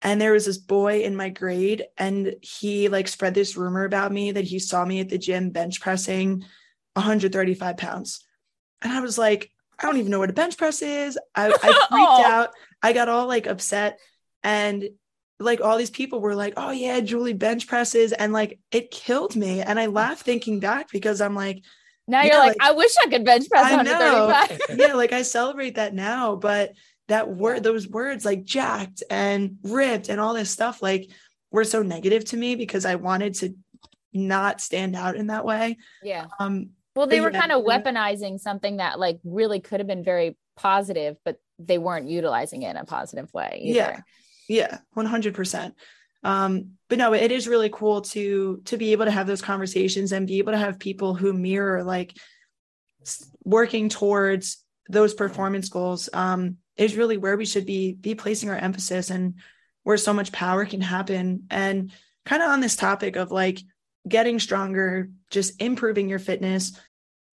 [0.00, 4.12] And there was this boy in my grade and he like spread this rumor about
[4.12, 6.44] me that he saw me at the gym bench pressing
[6.94, 8.24] 135 pounds.
[8.82, 11.18] And i was like i don't even know what a bench press is.
[11.34, 12.24] I, I freaked oh.
[12.24, 12.50] out.
[12.82, 13.98] I got all like upset
[14.42, 14.88] and
[15.40, 19.36] like all these people were like oh yeah julie bench presses and like it killed
[19.36, 21.62] me and i laugh thinking back because i'm like
[22.06, 24.76] Now Yeah, you're like, like- I wish I could bench press I know.
[24.76, 26.72] yeah like i celebrate that now but
[27.08, 31.10] that word those words like jacked and ripped and all this stuff like
[31.50, 33.54] were so negative to me because i wanted to
[34.12, 36.26] not stand out in that way yeah.
[36.40, 40.02] um Well, they were yeah, kind of weaponizing something that like really could have been
[40.02, 43.60] very positive, but they weren't utilizing it in a positive way.
[43.62, 43.76] Either.
[43.76, 44.00] Yeah.
[44.48, 45.72] Yeah, 100%.
[46.24, 50.10] Um, but no, it is really cool to to be able to have those conversations
[50.10, 52.16] and be able to have people who mirror like
[53.44, 56.08] working towards those performance goals.
[56.12, 59.34] Um, is really where we should be be placing our emphasis and
[59.82, 61.44] where so much power can happen.
[61.50, 61.92] And
[62.24, 63.60] kind of on this topic of like
[64.08, 66.78] getting stronger, just improving your fitness.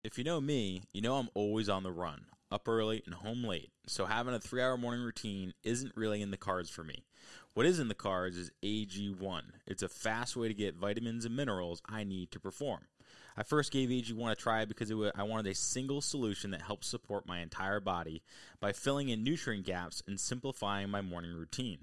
[0.03, 3.45] If you know me, you know I'm always on the run, up early and home
[3.45, 3.73] late.
[3.87, 7.05] So having a three hour morning routine isn't really in the cards for me.
[7.53, 9.43] What is in the cards is AG1.
[9.67, 12.83] It's a fast way to get vitamins and minerals I need to perform.
[13.37, 16.87] I first gave AG1 a try because was, I wanted a single solution that helps
[16.87, 18.23] support my entire body
[18.61, 21.81] by filling in nutrient gaps and simplifying my morning routine.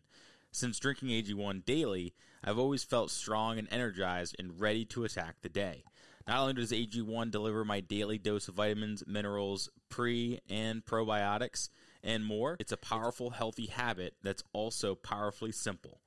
[0.53, 5.49] Since drinking AG1 daily, I've always felt strong and energized and ready to attack the
[5.49, 5.83] day.
[6.27, 11.69] Not only does AG1 deliver my daily dose of vitamins, minerals, pre and probiotics,
[12.03, 15.99] and more, it's a powerful, healthy habit that's also powerfully simple.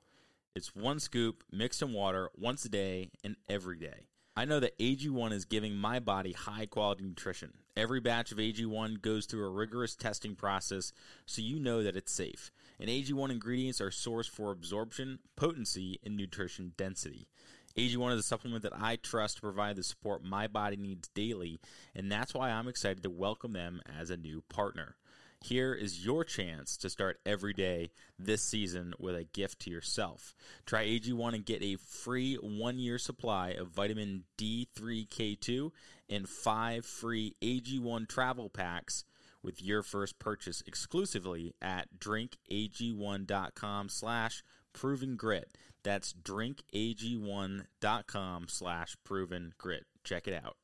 [0.55, 4.07] It's one scoop mixed in water once a day and every day.
[4.37, 7.53] I know that AG1 is giving my body high quality nutrition.
[7.77, 10.91] Every batch of AG1 goes through a rigorous testing process
[11.25, 12.51] so you know that it's safe.
[12.77, 17.29] And AG1 ingredients are sourced for absorption, potency, and nutrition density.
[17.77, 21.59] AG1 is a supplement that I trust to provide the support my body needs daily,
[21.93, 24.95] and that's why I'm excited to welcome them as a new partner.
[25.43, 30.33] Here is your chance to start every day this season with a gift to yourself.
[30.65, 35.71] Try AG1 and get a free one year supply of vitamin D3K2
[36.09, 39.03] and five free AG1 travel packs
[39.43, 45.51] with your first purchase exclusively at drinkag1.com slash proven grit.
[45.85, 49.85] That's drinkag1.com slash proven grit.
[50.03, 50.57] Check it out.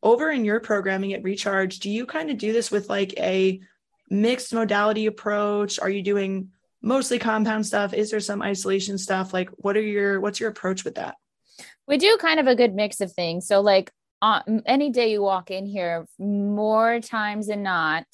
[0.00, 3.60] Over in your programming at recharge do you kind of do this with like a
[4.08, 5.80] mixed modality approach?
[5.80, 7.92] Are you doing mostly compound stuff?
[7.92, 9.34] Is there some isolation stuff?
[9.34, 11.16] Like what are your what's your approach with that?
[11.88, 13.48] We do kind of a good mix of things.
[13.48, 18.06] So like on any day you walk in here more times than not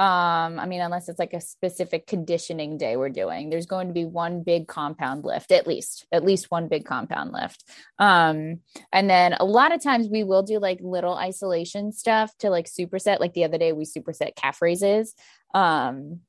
[0.00, 3.94] um i mean unless it's like a specific conditioning day we're doing there's going to
[3.94, 7.64] be one big compound lift at least at least one big compound lift.
[7.98, 8.60] Um
[8.92, 12.66] and then a lot of times we will do like little isolation stuff to like
[12.66, 13.20] superset.
[13.20, 15.14] Like the other day we superset calf raises
[15.54, 16.20] um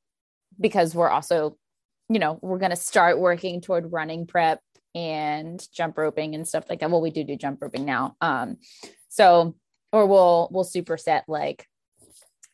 [0.59, 1.57] because we're also
[2.09, 4.59] you know we're going to start working toward running prep
[4.93, 6.91] and jump roping and stuff like that.
[6.91, 8.15] Well we do do jump roping now.
[8.21, 8.57] Um
[9.09, 9.55] so
[9.93, 11.67] or we'll we'll superset like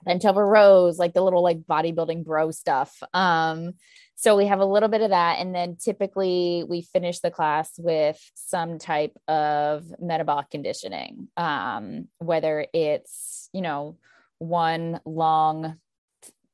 [0.08, 3.02] bent over rows, like the little like bodybuilding bro stuff.
[3.13, 3.74] Um,
[4.15, 5.39] so we have a little bit of that.
[5.39, 12.65] And then typically we finish the class with some type of metabolic conditioning, um, whether
[12.74, 13.98] it's, you know,
[14.39, 15.78] one long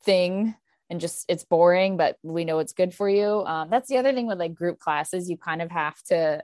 [0.04, 0.56] thing
[0.90, 3.44] and just it's boring, but we know it's good for you.
[3.46, 6.44] Um, that's the other thing with like group classes, you kind of have to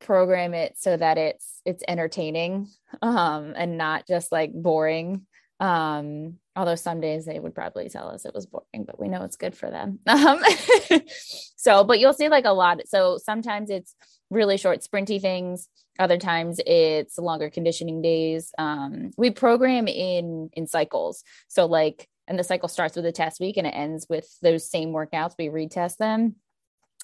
[0.00, 2.66] program it so that it's it's entertaining
[3.02, 5.24] um and not just like boring
[5.62, 9.22] um, although some days they would probably tell us it was boring, but we know
[9.22, 10.00] it's good for them.
[10.08, 10.42] Um,
[11.56, 12.80] so, but you'll see like a lot.
[12.86, 13.94] So sometimes it's
[14.28, 15.68] really short, sprinty things.
[16.00, 18.50] Other times it's longer conditioning days.
[18.58, 21.22] Um, we program in in cycles.
[21.46, 24.68] So like, and the cycle starts with a test week and it ends with those
[24.68, 25.34] same workouts.
[25.38, 26.34] We retest them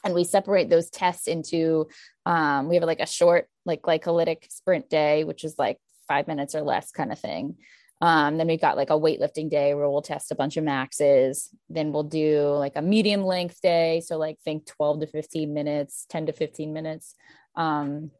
[0.04, 1.86] and we separate those tests into
[2.26, 6.54] um, we have like a short like glycolytic sprint day which is like five minutes
[6.54, 7.56] or less kind of thing
[8.00, 11.48] um, then we've got like a weightlifting day where we'll test a bunch of maxes.
[11.68, 14.00] Then we'll do like a medium length day.
[14.04, 17.14] So, like, think 12 to 15 minutes, 10 to 15 minutes.
[17.56, 18.12] Um,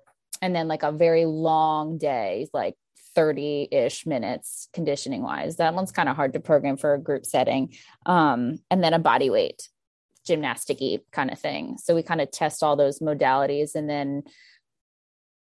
[0.43, 2.75] and then like a very long day, like
[3.15, 5.57] 30 ish minutes conditioning wise.
[5.57, 7.75] That one's kind of hard to program for a group setting.
[8.05, 9.69] Um, and then a body weight
[10.27, 11.79] gymnastic kind of thing.
[11.79, 14.25] So, we kind of test all those modalities and then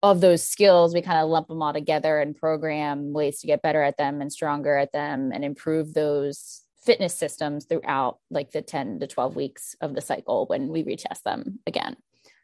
[0.03, 3.63] of those skills, we kind of lump them all together and program ways to get
[3.63, 8.63] better at them and stronger at them and improve those fitness systems throughout like the
[8.63, 11.97] 10 to 12 weeks of the cycle when we retest them again.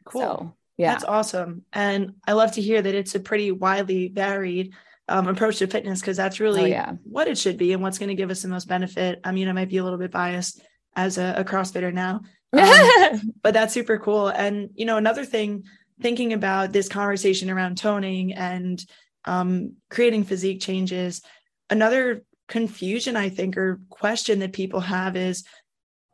[0.05, 0.21] Cool.
[0.21, 0.91] So, yeah.
[0.91, 1.63] That's awesome.
[1.71, 4.73] And I love to hear that it's a pretty widely varied
[5.07, 6.91] um, approach to fitness because that's really oh, yeah.
[7.03, 9.19] what it should be and what's going to give us the most benefit.
[9.23, 10.61] I mean, I might be a little bit biased
[10.95, 12.21] as a, a CrossFitter now,
[12.53, 14.27] um, but that's super cool.
[14.27, 15.65] And, you know, another thing
[16.01, 18.83] thinking about this conversation around toning and
[19.25, 21.21] um, creating physique changes,
[21.69, 25.43] another confusion, I think, or question that people have is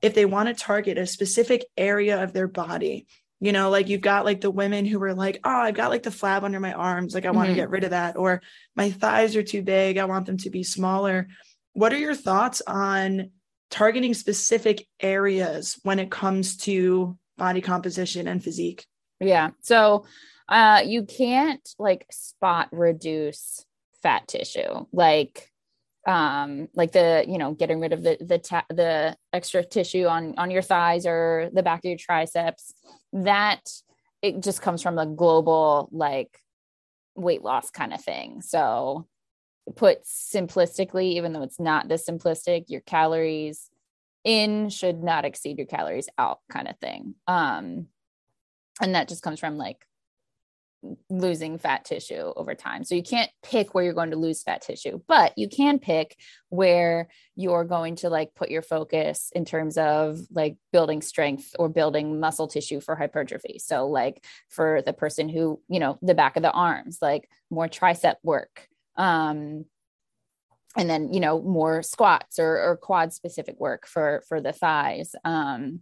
[0.02, 3.08] if they want to target a specific area of their body.
[3.42, 6.04] You know, like you've got like the women who are like, oh, I've got like
[6.04, 7.14] the flab under my arms.
[7.14, 7.56] Like, I want mm-hmm.
[7.56, 8.18] to get rid of that.
[8.18, 8.42] Or
[8.76, 9.98] my thighs are too big.
[9.98, 11.28] I want them to be smaller.
[11.72, 13.32] What are your thoughts on
[13.70, 18.86] targeting specific areas when it comes to body composition and physique?
[19.20, 19.52] Yeah.
[19.62, 20.06] So
[20.48, 23.66] uh you can't like spot reduce
[24.02, 24.86] fat tissue.
[24.92, 25.50] Like
[26.08, 30.34] um like the you know getting rid of the the ta- the extra tissue on
[30.38, 32.74] on your thighs or the back of your triceps
[33.12, 33.62] that
[34.22, 36.40] it just comes from a global like
[37.16, 39.08] weight loss kind of thing so
[39.76, 43.70] put simplistically even though it's not this simplistic your calories
[44.24, 47.88] in should not exceed your calories out kind of thing um
[48.82, 49.86] and that just comes from like
[51.10, 52.84] losing fat tissue over time.
[52.84, 56.16] So you can't pick where you're going to lose fat tissue, but you can pick
[56.50, 61.68] where you're going to like put your focus in terms of like building strength or
[61.70, 63.60] building muscle tissue for hypertrophy.
[63.60, 67.68] So like for the person who, you know, the back of the arms, like more
[67.68, 68.68] tricep work.
[68.96, 69.66] Um
[70.78, 75.16] and then you know more squats or, or quad specific work for for the thighs
[75.26, 75.80] um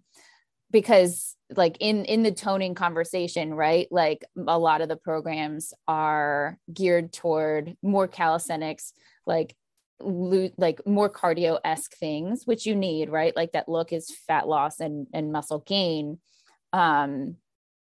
[0.71, 6.57] because like in in the toning conversation right like a lot of the programs are
[6.73, 8.93] geared toward more calisthenics
[9.25, 9.55] like
[9.99, 13.35] like more cardio-esque things which you need right?
[13.35, 16.19] Like that look is fat loss and and muscle gain.
[16.73, 17.37] Um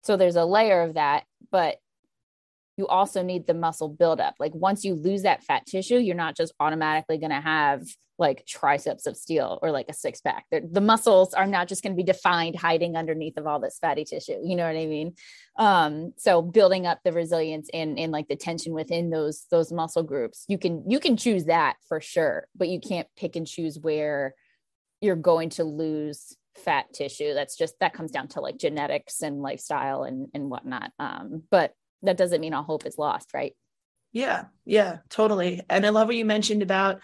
[0.03, 1.77] so there's a layer of that but
[2.77, 4.35] you also need the muscle buildup.
[4.39, 7.83] Like once you lose that fat tissue, you're not just automatically going to have
[8.17, 10.45] like triceps of steel or like a six pack.
[10.49, 14.05] The muscles are not just going to be defined hiding underneath of all this fatty
[14.05, 14.39] tissue.
[14.43, 15.15] You know what I mean?
[15.57, 20.03] Um, so building up the resilience and in like the tension within those those muscle
[20.03, 23.77] groups, you can you can choose that for sure, but you can't pick and choose
[23.77, 24.33] where
[25.01, 27.33] you're going to lose fat tissue.
[27.33, 30.91] That's just that comes down to like genetics and lifestyle and and whatnot.
[30.99, 31.73] Um, but
[32.05, 33.53] that doesn't mean all hope is lost, right?
[34.11, 35.61] Yeah, yeah, totally.
[35.69, 37.01] And I love what you mentioned about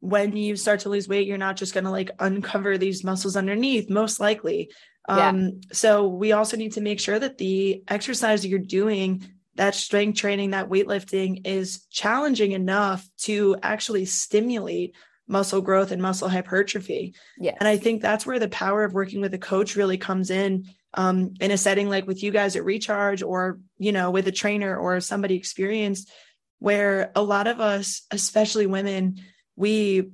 [0.00, 3.36] when you start to lose weight, you're not just going to like uncover these muscles
[3.36, 4.70] underneath, most likely.
[5.08, 5.50] Um, yeah.
[5.72, 9.24] So we also need to make sure that the exercise you're doing,
[9.56, 14.96] that strength training, that weightlifting is challenging enough to actually stimulate
[15.28, 17.14] muscle growth and muscle hypertrophy.
[17.38, 17.54] Yeah.
[17.60, 20.66] And I think that's where the power of working with a coach really comes in
[20.94, 24.32] um, in a setting like with you guys at Recharge or, you know, with a
[24.32, 26.10] trainer or somebody experienced,
[26.58, 29.20] where a lot of us, especially women,
[29.56, 30.10] we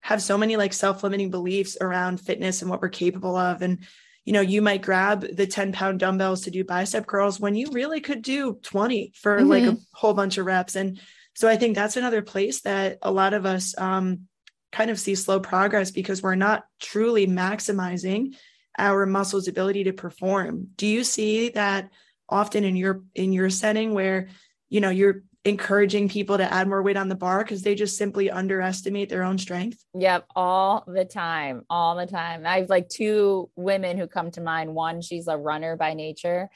[0.00, 3.62] have so many like self limiting beliefs around fitness and what we're capable of.
[3.62, 3.84] And,
[4.24, 7.70] you know, you might grab the 10 pound dumbbells to do bicep curls when you
[7.72, 9.48] really could do 20 for mm-hmm.
[9.48, 10.76] like a whole bunch of reps.
[10.76, 11.00] And
[11.34, 14.28] so I think that's another place that a lot of us um,
[14.70, 18.34] kind of see slow progress because we're not truly maximizing
[18.78, 20.68] our muscles ability to perform.
[20.76, 21.90] Do you see that
[22.28, 24.28] often in your in your setting where
[24.68, 27.96] you know you're encouraging people to add more weight on the bar because they just
[27.96, 29.84] simply underestimate their own strength?
[29.94, 32.46] Yep all the time all the time.
[32.46, 34.74] I have like two women who come to mind.
[34.74, 36.48] One she's a runner by nature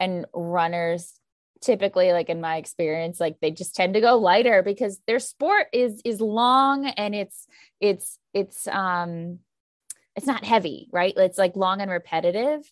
[0.00, 1.14] and runners
[1.62, 5.68] typically like in my experience like they just tend to go lighter because their sport
[5.72, 7.46] is is long and it's
[7.80, 9.38] it's it's um
[10.16, 11.14] it's not heavy, right?
[11.16, 12.62] It's like long and repetitive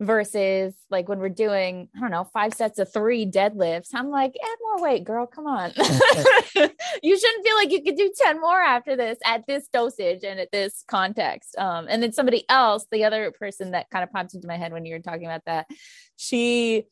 [0.00, 3.90] versus like when we're doing, I don't know, five sets of three deadlifts.
[3.94, 5.26] I'm like, add more weight, girl.
[5.26, 5.72] Come on.
[5.76, 10.40] you shouldn't feel like you could do 10 more after this at this dosage and
[10.40, 11.56] at this context.
[11.58, 14.72] Um, and then somebody else, the other person that kind of popped into my head
[14.72, 15.66] when you were talking about that,
[16.16, 16.84] she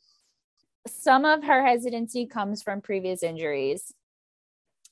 [0.87, 3.93] some of her hesitancy comes from previous injuries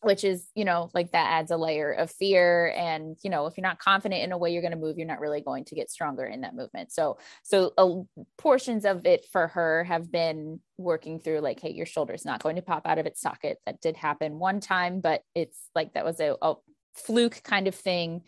[0.06, 3.56] which is you know like that adds a layer of fear and you know if
[3.56, 5.74] you're not confident in a way you're going to move you're not really going to
[5.74, 6.92] get stronger in that movement.
[6.92, 11.86] So so uh, portions of it for her have been working through like hey your
[11.86, 13.58] shoulder's not going to pop out of its socket.
[13.66, 16.54] That did happen one time but it's like that was a, a
[16.94, 18.22] fluke kind of thing.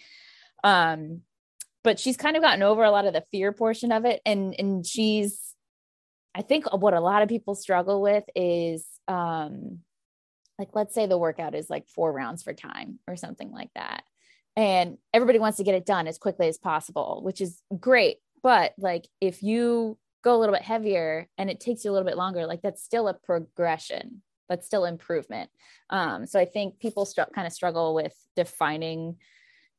[0.64, 1.20] Um
[1.84, 4.52] but she's kind of gotten over a lot of the fear portion of it and
[4.58, 5.54] and she's
[6.34, 9.78] i think what a lot of people struggle with is um
[10.58, 14.02] like let's say the workout is like four rounds for time or something like that.
[14.56, 18.18] And everybody wants to get it done as quickly as possible which is great.
[18.42, 22.06] But like if you go a little bit heavier and it takes you a little
[22.06, 24.22] bit longer like that's still a progression.
[24.48, 25.50] That's still improvement.
[25.90, 29.16] Um, so i think people kind of struggle with defining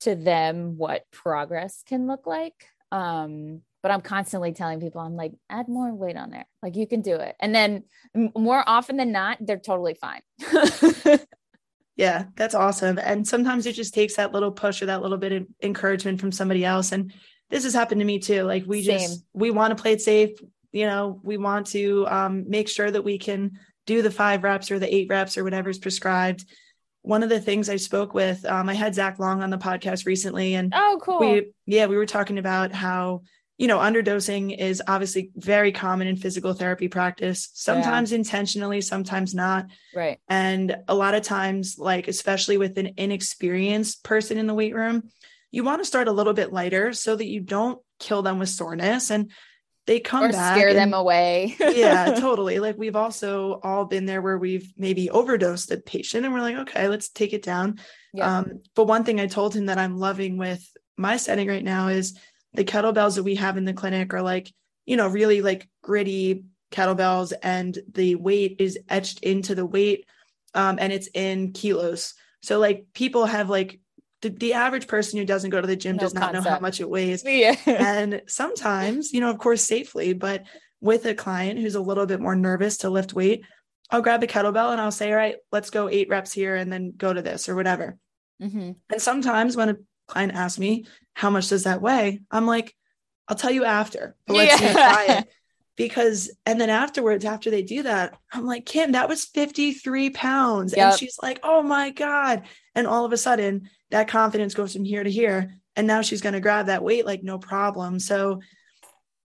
[0.01, 2.67] to them what progress can look like.
[2.91, 6.47] Um, but I'm constantly telling people, I'm like, add more weight on there.
[6.61, 7.35] Like you can do it.
[7.39, 7.83] And then
[8.35, 10.21] more often than not, they're totally fine.
[11.95, 12.99] yeah, that's awesome.
[12.99, 16.31] And sometimes it just takes that little push or that little bit of encouragement from
[16.31, 16.91] somebody else.
[16.91, 17.13] And
[17.49, 18.43] this has happened to me too.
[18.43, 18.99] Like we Same.
[18.99, 20.37] just, we want to play it safe.
[20.71, 24.71] You know, we want to um, make sure that we can do the five reps
[24.71, 26.45] or the eight reps or whatever is prescribed
[27.01, 30.05] one of the things I spoke with, um, I had Zach Long on the podcast
[30.05, 31.19] recently, and oh, cool.
[31.19, 33.21] We, yeah, we were talking about how
[33.59, 38.19] you know, underdosing is obviously very common in physical therapy practice, sometimes yeah.
[38.19, 39.65] intentionally, sometimes not.
[39.93, 40.17] Right.
[40.29, 45.09] And a lot of times, like, especially with an inexperienced person in the weight room,
[45.51, 48.47] you want to start a little bit lighter so that you don't kill them with
[48.47, 49.29] soreness and
[49.87, 51.57] they come or back scare and, them away.
[51.59, 52.59] yeah, totally.
[52.59, 56.55] Like we've also all been there where we've maybe overdosed a patient and we're like,
[56.59, 57.81] okay, let's take it down.
[58.13, 58.37] Yeah.
[58.37, 61.89] Um, but one thing I told him that I'm loving with my setting right now
[61.89, 62.17] is
[62.53, 64.51] the kettlebells that we have in the clinic are like,
[64.85, 70.05] you know, really like gritty kettlebells and the weight is etched into the weight
[70.53, 72.13] um, and it's in kilos.
[72.41, 73.79] So like people have like
[74.21, 76.45] the, the average person who doesn't go to the gym no does not concept.
[76.45, 77.23] know how much it weighs.
[77.25, 77.55] Yeah.
[77.65, 80.43] and sometimes, you know, of course, safely, but
[80.81, 83.43] with a client who's a little bit more nervous to lift weight,
[83.91, 86.71] I'll grab a kettlebell and I'll say, all right, let's go eight reps here and
[86.71, 87.97] then go to this or whatever.
[88.41, 88.71] Mm-hmm.
[88.91, 89.75] And sometimes when a
[90.09, 92.21] client asks me, how much does that weigh?
[92.29, 92.75] I'm like,
[93.27, 94.73] I'll tell you after, but let's yeah.
[94.73, 95.29] try it.
[95.75, 100.73] Because, and then afterwards, after they do that, I'm like, Kim, that was 53 pounds.
[100.75, 100.91] Yep.
[100.91, 102.43] And she's like, oh my God.
[102.75, 105.53] And all of a sudden, that confidence goes from here to here.
[105.77, 107.99] And now she's going to grab that weight like no problem.
[107.99, 108.41] So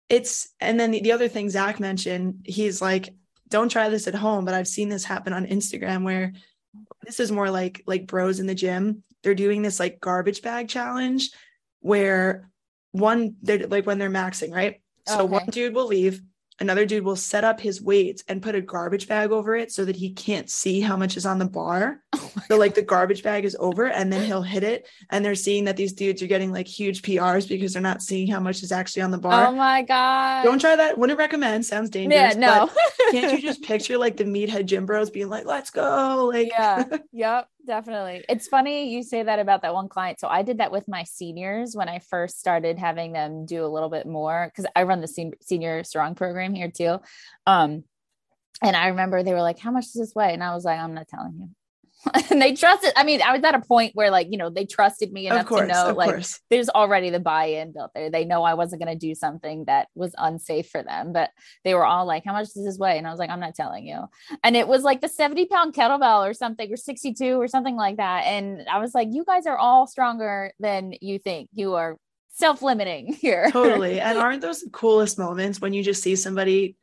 [0.09, 3.13] it's, and then the, the other thing Zach mentioned, he's like,
[3.49, 6.33] don't try this at home, but I've seen this happen on Instagram where
[7.05, 9.03] this is more like like bros in the gym.
[9.25, 11.31] They're doing this like garbage bag challenge
[11.81, 12.49] where
[12.93, 14.81] one they're like when they're maxing, right?
[15.09, 15.33] So okay.
[15.33, 16.23] one dude will leave,
[16.61, 19.85] another dude will set up his weights and put a garbage bag over it so
[19.85, 22.01] that he can't see how much is on the bar.
[22.15, 25.35] Oh so like the garbage bag is over and then he'll hit it and they're
[25.35, 28.63] seeing that these dudes are getting like huge PRs because they're not seeing how much
[28.63, 29.47] is actually on the bar.
[29.47, 30.45] Oh my god.
[30.45, 30.97] Don't try that.
[30.97, 31.67] Wouldn't recommend.
[31.67, 32.35] Sounds dangerous.
[32.35, 32.71] Yeah, no.
[33.11, 36.31] can't you just picture like the meathead gym bros being like, let's go?
[36.33, 36.85] Like Yeah.
[37.13, 38.25] yep definitely.
[38.29, 40.21] It's funny you say that about that one client.
[40.21, 43.69] So I did that with my seniors when I first started having them do a
[43.69, 46.99] little bit more because I run the sen- senior strong program here too.
[47.47, 47.85] Um,
[48.63, 50.79] and I remember they were like, "How much does this weigh?" And I was like,
[50.79, 51.51] "I'm not telling you."
[52.31, 52.93] and they trusted.
[52.97, 55.47] I mean, I was at a point where like, you know, they trusted me enough
[55.47, 56.41] course, to know like course.
[56.51, 58.11] there's already the buy-in built there.
[58.11, 61.31] They know I wasn't going to do something that was unsafe for them, but
[61.65, 62.99] they were all like, how much does this weigh?
[62.99, 64.05] And I was like, I'm not telling you.
[64.43, 67.97] And it was like the 70 pound kettlebell or something, or 62 or something like
[67.97, 68.25] that.
[68.25, 71.49] And I was like, you guys are all stronger than you think.
[71.53, 71.99] You are
[72.35, 73.51] self-limiting here.
[73.51, 74.01] totally.
[74.05, 76.77] And aren't those the coolest moments when you just see somebody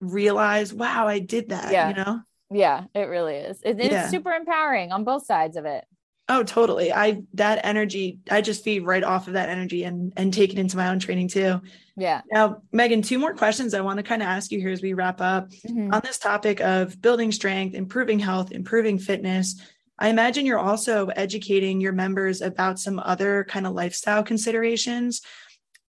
[0.00, 1.88] realize, wow, I did that, yeah.
[1.88, 2.20] you know?
[2.50, 3.60] Yeah, it really is.
[3.62, 4.08] It, it's yeah.
[4.08, 5.84] super empowering on both sides of it.
[6.28, 6.92] Oh, totally.
[6.92, 10.60] I that energy, I just feed right off of that energy and and take it
[10.60, 11.60] into my own training too.
[11.96, 12.22] Yeah.
[12.30, 14.92] Now, Meghan, two more questions I want to kind of ask you here as we
[14.92, 15.92] wrap up mm-hmm.
[15.92, 19.60] on this topic of building strength, improving health, improving fitness.
[19.98, 25.22] I imagine you're also educating your members about some other kind of lifestyle considerations.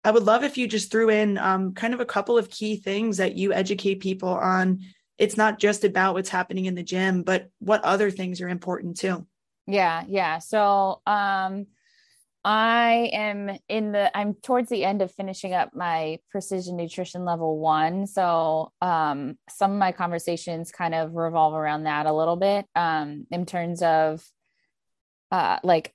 [0.04, 2.76] I would love if you just threw in um, kind of a couple of key
[2.76, 4.82] things that you educate people on
[5.18, 8.98] it's not just about what's happening in the gym, but what other things are important
[8.98, 9.26] too.
[9.68, 10.40] Yeah, yeah.
[10.40, 11.68] So um
[12.44, 17.58] I am in the I'm towards the end of finishing up my precision nutrition level
[17.58, 18.08] 1.
[18.08, 23.26] So um some of my conversations kind of revolve around that a little bit um
[23.32, 24.24] in terms of
[25.32, 25.94] uh like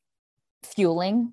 [0.65, 1.33] fueling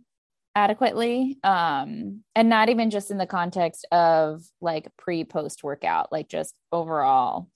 [0.56, 6.28] adequately um and not even just in the context of like pre post workout like
[6.28, 7.48] just overall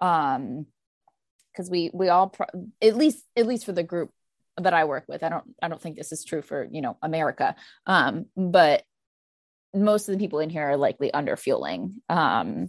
[0.00, 0.66] um
[1.52, 2.46] because we we all pro-
[2.80, 4.10] at least at least for the group
[4.56, 6.96] that I work with I don't I don't think this is true for you know
[7.02, 7.54] America.
[7.86, 8.82] Um but
[9.74, 12.68] most of the people in here are likely under fueling um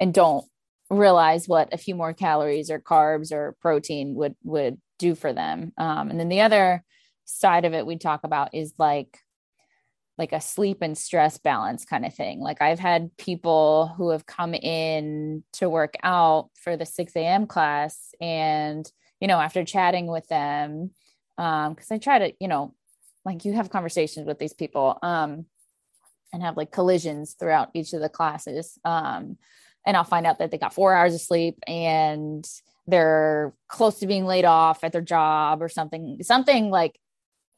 [0.00, 0.46] and don't
[0.90, 5.72] realize what a few more calories or carbs or protein would would do for them.
[5.76, 6.82] Um and then the other
[7.24, 9.18] side of it we talk about is like
[10.18, 12.40] like a sleep and stress balance kind of thing.
[12.40, 17.46] Like I've had people who have come in to work out for the 6 a.m.
[17.46, 18.90] class, and
[19.20, 20.90] you know, after chatting with them,
[21.38, 22.74] um, because I try to, you know,
[23.24, 25.46] like you have conversations with these people, um,
[26.32, 28.78] and have like collisions throughout each of the classes.
[28.84, 29.38] Um,
[29.86, 32.46] and I'll find out that they got four hours of sleep and
[32.86, 36.98] they're close to being laid off at their job or something, something like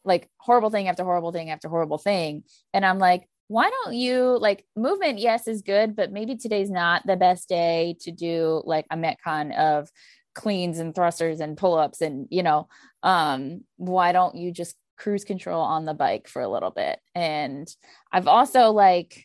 [0.05, 2.45] like horrible thing after horrible thing after horrible thing.
[2.73, 5.19] And I'm like, why don't you like movement?
[5.19, 9.57] Yes, is good, but maybe today's not the best day to do like a metcon
[9.57, 9.91] of
[10.35, 12.69] cleans and thrusters and pull-ups and you know
[13.03, 17.75] um why don't you just cruise control on the bike for a little bit and
[18.13, 19.25] i've also like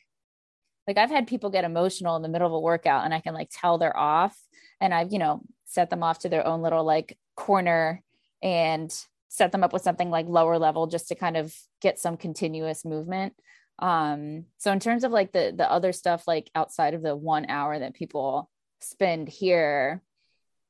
[0.88, 3.34] like i've had people get emotional in the middle of a workout and i can
[3.34, 4.36] like tell they're off
[4.82, 8.02] and i've you know set them off to their own little like corner
[8.42, 8.92] and
[9.30, 12.86] set them up with something like lower level just to kind of get some continuous
[12.86, 13.34] movement
[13.80, 17.46] Um, so in terms of like the the other stuff, like outside of the one
[17.50, 18.50] hour that people
[18.82, 20.02] spend here,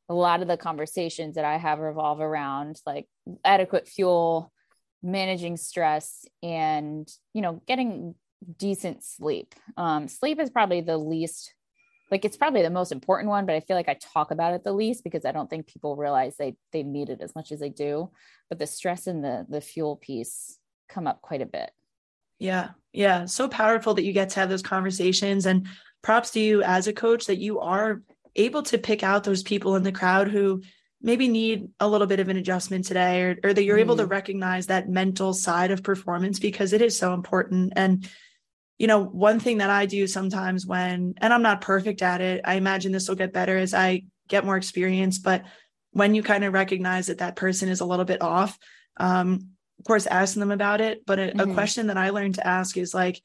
[0.09, 3.07] a lot of the conversations that I have revolve around like
[3.43, 4.51] adequate fuel,
[5.03, 8.15] managing stress, and you know, getting
[8.57, 9.53] decent sleep.
[9.77, 11.53] Um, sleep is probably the least
[12.11, 14.63] like it's probably the most important one but i feel like i talk about it
[14.63, 17.59] the least because i don't think people realize they they need it as much as
[17.59, 18.11] they do.
[18.49, 20.57] But the stress and the the fuel piece
[20.89, 21.71] come up quite a bit.
[22.39, 22.71] Yeah.
[22.93, 23.25] Yeah.
[23.25, 25.45] So powerful that you get to have those conversations.
[25.45, 25.67] And
[26.03, 28.01] props to you as a coach that you are
[28.35, 30.61] able to pick out those people in the crowd who
[31.01, 33.81] maybe need a little bit of an adjustment today or, or that you're mm.
[33.81, 34.11] able to mm-hmm.
[34.11, 37.73] recognize that mental side of performance because it is so important.
[37.75, 38.07] And
[38.77, 42.41] you know, one thing that I do sometimes when, and I'm not perfect at it,
[42.43, 45.43] I imagine this will get better as I get more experience, but
[45.91, 48.57] when you kind of recognize that that person is a little bit off,
[48.97, 51.05] um, of course, asking them about it.
[51.05, 51.51] But a, mm-hmm.
[51.51, 53.21] a question that I learned to ask is like,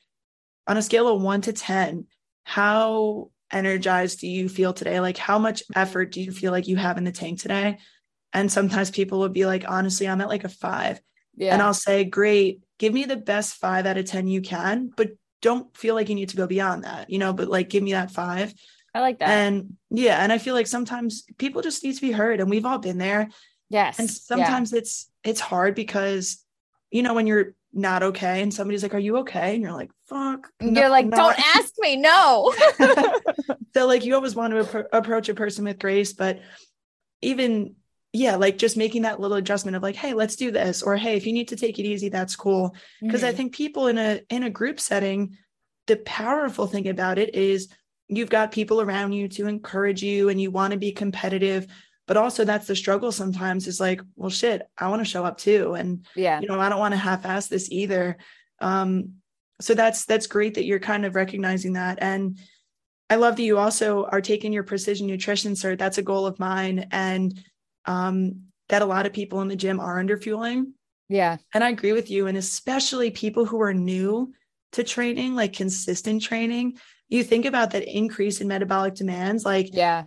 [0.68, 2.06] on a scale of one to 10,
[2.44, 5.00] how energized do you feel today?
[5.00, 7.78] Like, how much effort do you feel like you have in the tank today?
[8.32, 11.00] And sometimes people would be like, honestly, I'm at like a five.
[11.36, 11.54] Yeah.
[11.54, 15.08] And I'll say, great, give me the best five out of 10 you can, but
[15.42, 17.92] don't feel like you need to go beyond that, you know, but like give me
[17.92, 18.52] that five.
[18.94, 19.28] I like that.
[19.28, 22.66] And yeah, and I feel like sometimes people just need to be heard and we've
[22.66, 23.28] all been there.
[23.68, 23.98] Yes.
[23.98, 24.78] And sometimes yeah.
[24.78, 26.44] it's it's hard because
[26.90, 29.92] you know when you're not okay and somebody's like, "Are you okay?" and you're like,
[30.08, 32.52] "Fuck." No, you're like, "Don't ask me." No.
[33.74, 36.40] so like you always want to appro- approach a person with grace, but
[37.22, 37.76] even
[38.12, 41.16] yeah, like just making that little adjustment of like, hey, let's do this, or hey,
[41.16, 42.74] if you need to take it easy, that's cool.
[43.00, 43.28] Because mm-hmm.
[43.28, 45.36] I think people in a in a group setting,
[45.86, 47.68] the powerful thing about it is
[48.10, 51.66] you've got people around you to encourage you and you want to be competitive
[52.06, 55.38] but also that's the struggle sometimes is like well shit i want to show up
[55.38, 58.16] too and yeah you know i don't want to half-ass this either
[58.60, 59.12] um
[59.60, 62.38] so that's that's great that you're kind of recognizing that and
[63.08, 66.38] i love that you also are taking your precision nutrition cert that's a goal of
[66.40, 67.40] mine and
[67.86, 70.74] um, that a lot of people in the gym are under fueling.
[71.08, 71.38] Yeah.
[71.52, 72.26] And I agree with you.
[72.26, 74.32] And especially people who are new
[74.72, 76.78] to training, like consistent training,
[77.08, 79.44] you think about that increase in metabolic demands.
[79.44, 80.04] Like, yeah,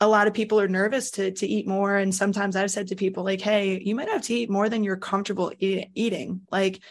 [0.00, 1.96] a lot of people are nervous to, to eat more.
[1.96, 4.84] And sometimes I've said to people, like, hey, you might have to eat more than
[4.84, 6.42] you're comfortable e- eating.
[6.50, 6.82] Like,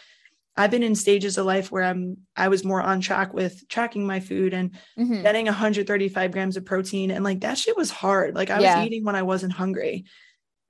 [0.56, 4.06] I've been in stages of life where I'm I was more on track with tracking
[4.06, 5.22] my food and mm-hmm.
[5.22, 8.34] getting 135 grams of protein and like that shit was hard.
[8.34, 8.78] Like I yeah.
[8.78, 10.04] was eating when I wasn't hungry.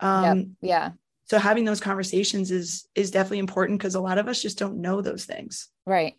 [0.02, 0.46] Um yep.
[0.60, 0.90] yeah.
[1.24, 4.82] So having those conversations is is definitely important because a lot of us just don't
[4.82, 5.68] know those things.
[5.86, 6.14] Right.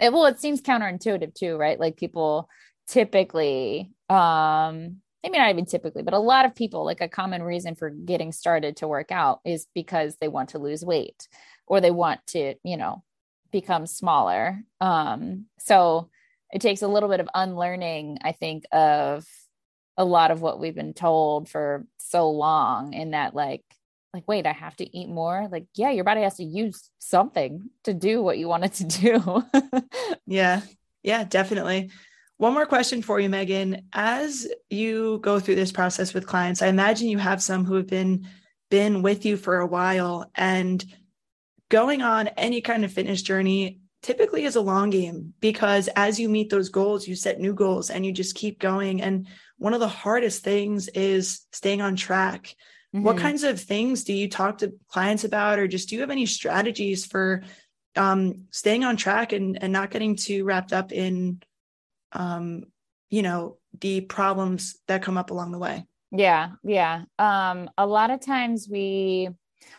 [0.00, 1.78] It, well, it seems counterintuitive too, right?
[1.78, 2.48] Like people
[2.86, 7.74] typically um maybe not even typically, but a lot of people, like a common reason
[7.74, 11.26] for getting started to work out is because they want to lose weight
[11.66, 13.02] or they want to, you know,
[13.50, 14.62] become smaller.
[14.80, 16.10] Um, so
[16.52, 19.24] it takes a little bit of unlearning, I think, of
[19.96, 23.62] a lot of what we've been told for so long in that like
[24.12, 25.48] like wait i have to eat more?
[25.50, 28.84] Like yeah your body has to use something to do what you want it to
[28.84, 29.44] do.
[30.26, 30.62] Yeah.
[31.02, 31.90] Yeah definitely.
[32.38, 33.84] One more question for you meghan.
[33.92, 37.86] As you go through this process with clients i imagine you have some who have
[37.86, 38.26] been
[38.70, 40.84] been with you for a while and
[41.68, 46.28] going on any kind of fitness journey typically is a long game because as you
[46.28, 49.00] meet those goals, you set new goals and you just keep going.
[49.00, 49.26] And
[49.64, 52.54] one of the hardest things is staying on track.
[52.94, 53.02] Mm-hmm.
[53.02, 56.10] What kinds of things do you talk to clients about, or just do you have
[56.10, 57.44] any strategies for
[57.96, 61.40] um, staying on track and, and not getting too wrapped up in,
[62.12, 62.64] um,
[63.08, 65.86] you know, the problems that come up along the way?
[66.12, 67.04] Yeah, yeah.
[67.18, 69.30] Um, a lot of times we,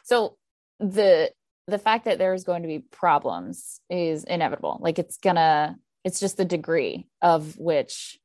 [0.02, 0.36] so
[0.80, 1.32] the
[1.68, 4.80] the fact that there's going to be problems is inevitable.
[4.82, 8.20] Like it's gonna, it's just the degree of which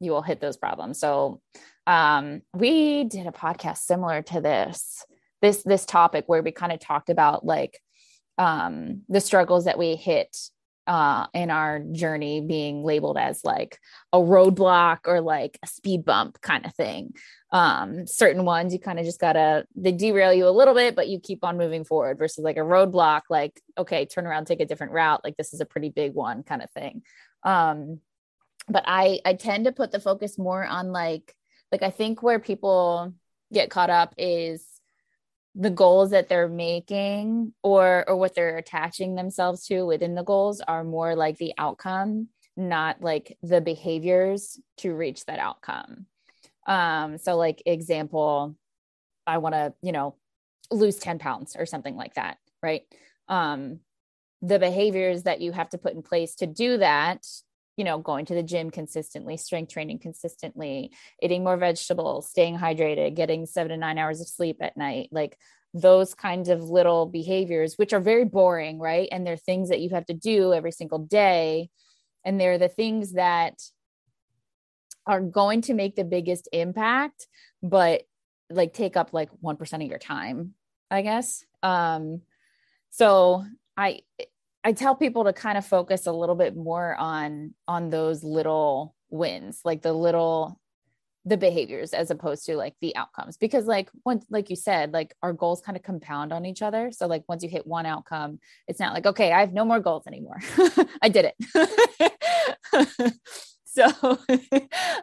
[0.00, 0.98] you will hit those problems.
[0.98, 1.40] So
[1.86, 5.04] um, we did a podcast similar to this,
[5.42, 7.78] this, this topic where we kind of talked about like
[8.38, 10.36] um, the struggles that we hit
[10.86, 13.78] uh, in our journey being labeled as like
[14.12, 17.12] a roadblock or like a speed bump kind of thing.
[17.52, 21.08] Um, certain ones you kind of just gotta they derail you a little bit, but
[21.08, 24.66] you keep on moving forward versus like a roadblock, like, okay, turn around, take a
[24.66, 25.20] different route.
[25.22, 27.02] Like this is a pretty big one kind of thing.
[27.44, 28.00] Um,
[28.68, 31.34] but I I tend to put the focus more on like
[31.72, 33.14] like I think where people
[33.52, 34.66] get caught up is
[35.54, 40.60] the goals that they're making or or what they're attaching themselves to within the goals
[40.60, 46.06] are more like the outcome not like the behaviors to reach that outcome.
[46.66, 48.56] Um so like example
[49.26, 50.16] i want to you know
[50.70, 52.82] lose 10 pounds or something like that right?
[53.28, 53.80] Um
[54.42, 57.26] the behaviors that you have to put in place to do that
[57.80, 63.16] you know going to the gym consistently strength training consistently eating more vegetables staying hydrated
[63.16, 65.36] getting seven to nine hours of sleep at night like
[65.72, 69.08] those kinds of little behaviors which are very boring right?
[69.12, 71.70] And they're things that you have to do every single day.
[72.24, 73.54] And they're the things that
[75.06, 77.26] are going to make the biggest impact
[77.62, 78.02] but
[78.50, 80.54] like take up like 1% of your time
[80.90, 81.44] i guess.
[81.62, 82.22] Um
[82.90, 83.44] so
[83.76, 84.00] i
[84.64, 88.94] i tell people to kind of focus a little bit more on on those little
[89.10, 90.58] wins like the little
[91.26, 93.36] the behaviors as opposed to like the outcomes.
[93.36, 96.90] Because like once like you said like our goals kind of compound on each other.
[96.92, 99.80] So like once you hit one outcome it's not like okay i have no more
[99.80, 100.40] goals anymore.
[101.02, 103.12] I did it.
[103.72, 103.86] So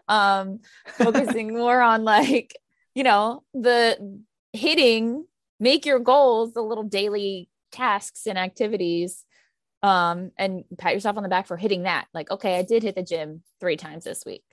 [0.09, 2.53] um focusing more on like
[2.95, 5.25] you know the hitting
[5.59, 9.23] make your goals the little daily tasks and activities
[9.87, 12.07] um and pat yourself on the back for hitting that.
[12.13, 14.43] Like okay i did hit the gym three times this week.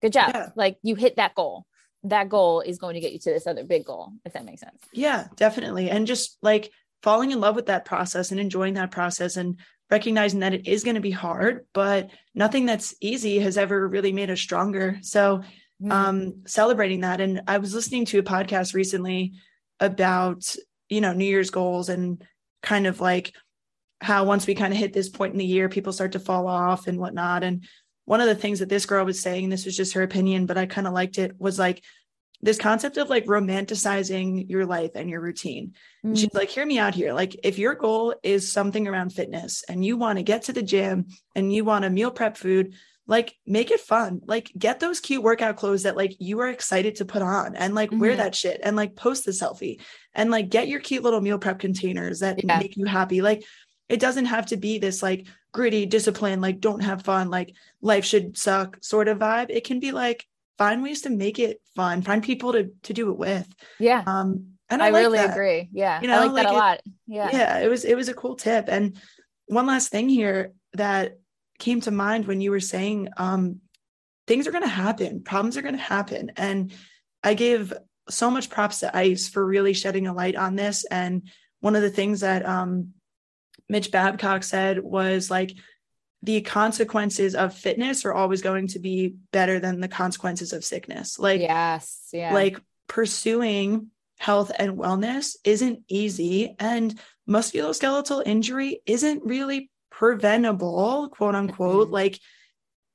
[0.00, 0.30] Good job.
[0.32, 0.48] Yeah.
[0.54, 1.66] like you hit that goal.
[2.04, 4.60] That goal is going to get you to this other big goal if that makes
[4.60, 4.80] sense.
[4.92, 5.90] Yeah definitely.
[5.90, 6.70] And just like
[7.02, 9.58] falling in love with that process and enjoying that process and
[9.90, 14.12] recognizing that it is going to be hard but nothing that's easy has ever really
[14.12, 14.98] made us stronger.
[15.02, 15.90] So mm-hmm.
[15.92, 17.20] um celebrating that.
[17.20, 19.32] And i was listening to a podcast recently
[19.80, 20.54] about
[20.88, 22.22] you know new year's goals and
[22.62, 23.34] kind of like
[24.00, 26.46] how once we kind of hit this point in the year people start to fall
[26.46, 27.66] off and whatnot and
[28.08, 30.56] one of the things that this girl was saying, this was just her opinion, but
[30.56, 31.84] I kind of liked it, was like
[32.40, 35.74] this concept of like romanticizing your life and your routine.
[36.02, 36.14] Mm-hmm.
[36.14, 37.12] She's like, hear me out here.
[37.12, 40.62] Like, if your goal is something around fitness and you want to get to the
[40.62, 42.72] gym and you want to meal prep food,
[43.06, 44.22] like make it fun.
[44.24, 47.74] Like, get those cute workout clothes that like you are excited to put on and
[47.74, 48.00] like mm-hmm.
[48.00, 49.82] wear that shit and like post the selfie
[50.14, 52.58] and like get your cute little meal prep containers that yeah.
[52.58, 53.20] make you happy.
[53.20, 53.44] Like,
[53.88, 58.04] it doesn't have to be this like gritty discipline, like don't have fun, like life
[58.04, 59.50] should suck sort of vibe.
[59.50, 60.26] It can be like
[60.58, 63.48] find ways to make it fun, find people to to do it with.
[63.78, 64.02] Yeah.
[64.06, 65.30] Um and I, I like really that.
[65.30, 65.68] agree.
[65.72, 66.00] Yeah.
[66.00, 66.80] You know, I like, like that a it, lot.
[67.06, 67.30] Yeah.
[67.32, 67.58] Yeah.
[67.60, 68.66] It was it was a cool tip.
[68.68, 69.00] And
[69.46, 71.18] one last thing here that
[71.58, 73.60] came to mind when you were saying um
[74.26, 76.32] things are gonna happen, problems are gonna happen.
[76.36, 76.72] And
[77.24, 77.72] I gave
[78.10, 80.84] so much props to ICE for really shedding a light on this.
[80.84, 81.28] And
[81.60, 82.92] one of the things that um
[83.68, 85.52] Mitch Babcock said was like
[86.22, 91.18] the consequences of fitness are always going to be better than the consequences of sickness.
[91.18, 92.34] Like, yes, yeah.
[92.34, 96.98] like pursuing health and wellness isn't easy, and
[97.28, 101.86] musculoskeletal injury isn't really preventable, quote unquote.
[101.86, 101.94] Mm-hmm.
[101.94, 102.18] Like,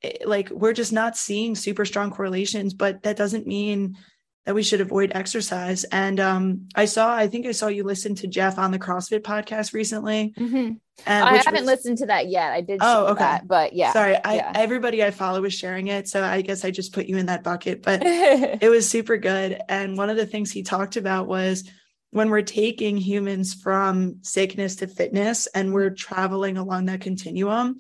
[0.02, 3.98] eh, like we're just not seeing super strong correlations, but that doesn't mean
[4.46, 5.86] that we should avoid exercise.
[5.86, 9.22] And um, I saw, I think I saw you listen to Jeff on the CrossFit
[9.22, 10.34] podcast recently.
[10.38, 10.74] Mm-hmm.
[11.08, 12.52] I haven't was, listened to that yet.
[12.52, 12.80] I did.
[12.82, 13.24] Oh, okay.
[13.24, 13.94] That, but yeah.
[13.94, 14.52] Sorry, I, yeah.
[14.54, 17.44] everybody I follow was sharing it, so I guess I just put you in that
[17.44, 17.82] bucket.
[17.82, 19.60] But it was super good.
[19.70, 21.68] And one of the things he talked about was
[22.12, 27.80] when we're taking humans from sickness to fitness, and we're traveling along that continuum,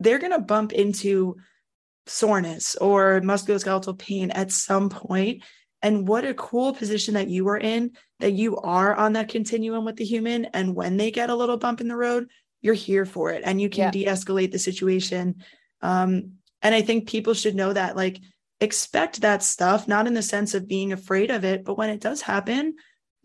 [0.00, 1.36] they're going to bump into
[2.06, 5.44] soreness or musculoskeletal pain at some point
[5.82, 9.84] and what a cool position that you are in, that you are on that continuum
[9.84, 10.44] with the human.
[10.46, 12.28] And when they get a little bump in the road,
[12.60, 13.90] you're here for it and you can yeah.
[13.90, 15.42] de escalate the situation.
[15.80, 18.20] Um, and I think people should know that, like,
[18.60, 22.00] expect that stuff, not in the sense of being afraid of it, but when it
[22.00, 22.76] does happen,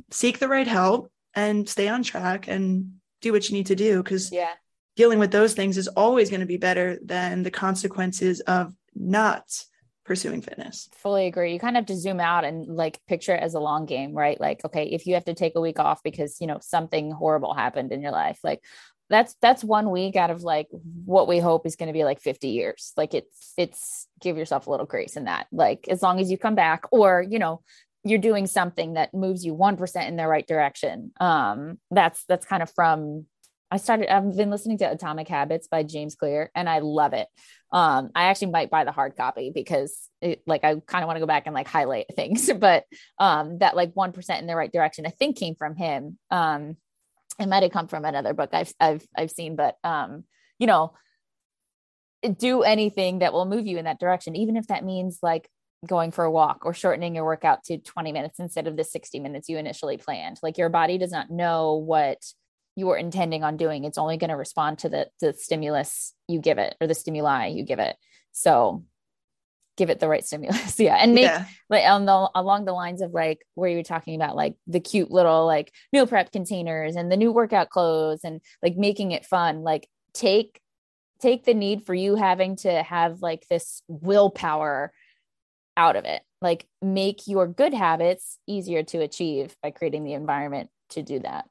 [0.10, 4.02] seek the right help and stay on track and do what you need to do.
[4.02, 4.54] Cause yeah.
[4.96, 9.64] dealing with those things is always going to be better than the consequences of not
[10.08, 10.90] pursuing fitness.
[10.94, 11.54] Fully agree.
[11.54, 14.14] You kind of have to zoom out and like picture it as a long game,
[14.14, 14.40] right?
[14.40, 17.54] Like, okay, if you have to take a week off because, you know, something horrible
[17.54, 18.64] happened in your life, like
[19.10, 20.68] that's that's one week out of like
[21.06, 22.94] what we hope is going to be like 50 years.
[22.98, 25.48] Like it's it's give yourself a little grace in that.
[25.52, 27.62] Like as long as you come back or, you know,
[28.04, 31.12] you're doing something that moves you 1% in the right direction.
[31.20, 33.26] Um that's that's kind of from
[33.70, 37.28] I started, I've been listening to Atomic Habits by James Clear and I love it.
[37.72, 41.18] Um, I actually might buy the hard copy because it, like I kind of want
[41.18, 42.86] to go back and like highlight things, but
[43.20, 46.18] um, that like 1% in the right direction, I think came from him.
[46.32, 46.78] Um,
[47.40, 50.24] it might have come from another book I've, I've, I've seen, but um,
[50.60, 50.94] you know,
[52.38, 55.50] do anything that will move you in that direction, even if that means like
[55.86, 59.20] going for a walk or shortening your workout to 20 minutes instead of the 60
[59.20, 60.40] minutes you initially planned.
[60.42, 62.18] Like your body does not know what
[62.78, 66.40] you were intending on doing it's only going to respond to the, the stimulus you
[66.40, 67.98] give it or the stimuli you give it
[68.32, 68.86] so
[69.78, 70.80] give it the right stimulus.
[70.80, 70.96] yeah.
[70.96, 71.46] And make Yeah.
[71.70, 74.80] like on the along the lines of like where you were talking about like the
[74.80, 79.26] cute little like meal prep containers and the new workout clothes and like making it
[79.26, 79.62] fun.
[79.62, 80.60] Like take
[81.22, 84.92] take the need for you having to have like this willpower
[85.78, 86.22] out of it.
[86.42, 91.46] Like make your good habits easier to achieve by creating the environment to do that.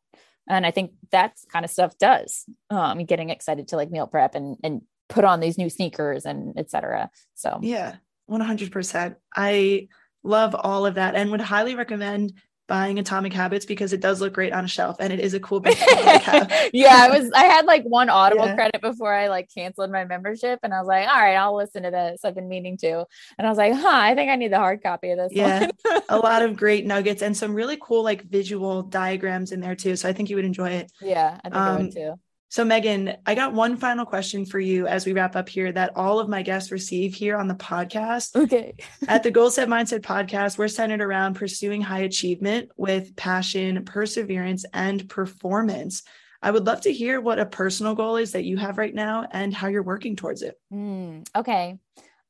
[0.48, 2.44] And I think that's kind of stuff does.
[2.70, 6.58] Um getting excited to like meal prep and and put on these new sneakers and
[6.58, 7.10] etc.
[7.34, 7.96] So Yeah,
[8.30, 9.16] 100%.
[9.36, 9.88] I
[10.24, 12.32] love all of that and would highly recommend
[12.66, 15.40] buying Atomic Habits because it does look great on a shelf and it is a
[15.40, 16.52] cool big to like have.
[16.72, 18.50] yeah, I was I had like one audible Yeah.
[18.50, 21.82] credit before I like canceled my membership and I was like, all right, I'll listen
[21.82, 22.24] to this.
[22.24, 23.04] I've been meaning to.
[23.38, 25.68] And I was like, huh, I think I need the hard copy of this Yeah.
[26.08, 29.96] a lot of great nuggets and some really cool like visual diagrams in there too.
[29.96, 30.92] So I think you would enjoy it.
[31.00, 32.14] yeah, I think I Um, would too.
[32.48, 35.96] So Meghan, I got one final question for you as we wrap up here that
[35.96, 38.36] all of my guests receive here on the podcast.
[38.36, 38.74] Okay.
[39.08, 44.64] At the Goal Set Mindset podcast, we're centered around pursuing high achievement with passion, perseverance,
[44.72, 46.04] and performance.
[46.40, 49.26] I would love to hear what a personal goal is that you have right now
[49.32, 50.54] and how you're working towards it.
[50.72, 51.78] Mm, okay.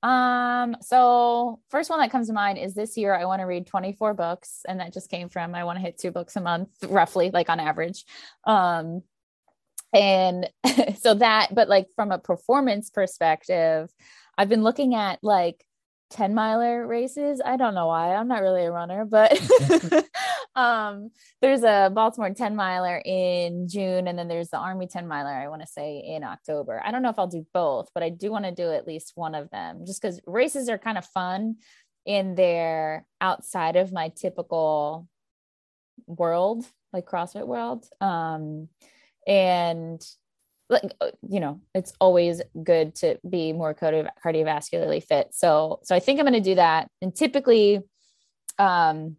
[0.02, 3.66] Um, so first one that comes to mind is this year I want to read
[3.66, 6.70] 24 books, and that just came from I want to hit two books a month,
[6.88, 8.04] roughly, like on average.
[8.44, 9.02] Um,
[9.96, 10.50] and
[11.00, 13.90] so that, but like from a performance perspective,
[14.36, 15.64] I've been looking at like
[16.10, 17.40] 10 miler races.
[17.44, 18.14] I don't know why.
[18.14, 19.32] I'm not really a runner, but
[20.54, 25.30] um there's a Baltimore 10 miler in June and then there's the Army 10 miler
[25.30, 26.80] I want to say in October.
[26.84, 29.12] I don't know if I'll do both, but I do want to do at least
[29.14, 31.56] one of them just cuz races are kind of fun
[32.04, 35.08] in their outside of my typical
[36.06, 37.88] world, like CrossFit world.
[38.00, 38.68] Um
[39.26, 40.02] and
[40.68, 45.28] like uh, you know it's always good to be more cardio- cardiovascularly fit.
[45.32, 46.88] So so i think i'm going to do that.
[47.02, 47.80] And typically
[48.58, 49.16] um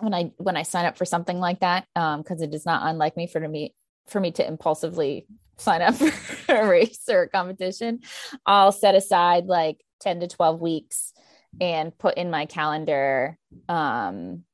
[0.00, 2.88] when i when i sign up for something like that um because it is not
[2.88, 3.74] unlike me for me
[4.08, 5.26] for me to impulsively
[5.58, 5.94] sign up
[6.46, 8.00] for a race or a competition
[8.46, 11.12] i'll set aside like 10 to 12 weeks
[11.60, 13.36] and put in my calendar
[13.68, 14.44] um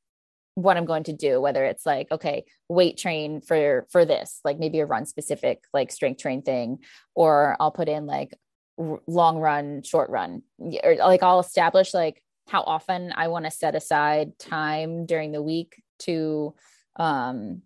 [0.56, 4.58] what I'm going to do, whether it's like, okay, weight train for for this, like
[4.58, 6.78] maybe a run specific, like strength train thing,
[7.14, 8.34] or I'll put in like
[8.78, 13.50] r- long run, short run, or like I'll establish like how often I want to
[13.50, 16.54] set aside time during the week to
[16.96, 17.60] um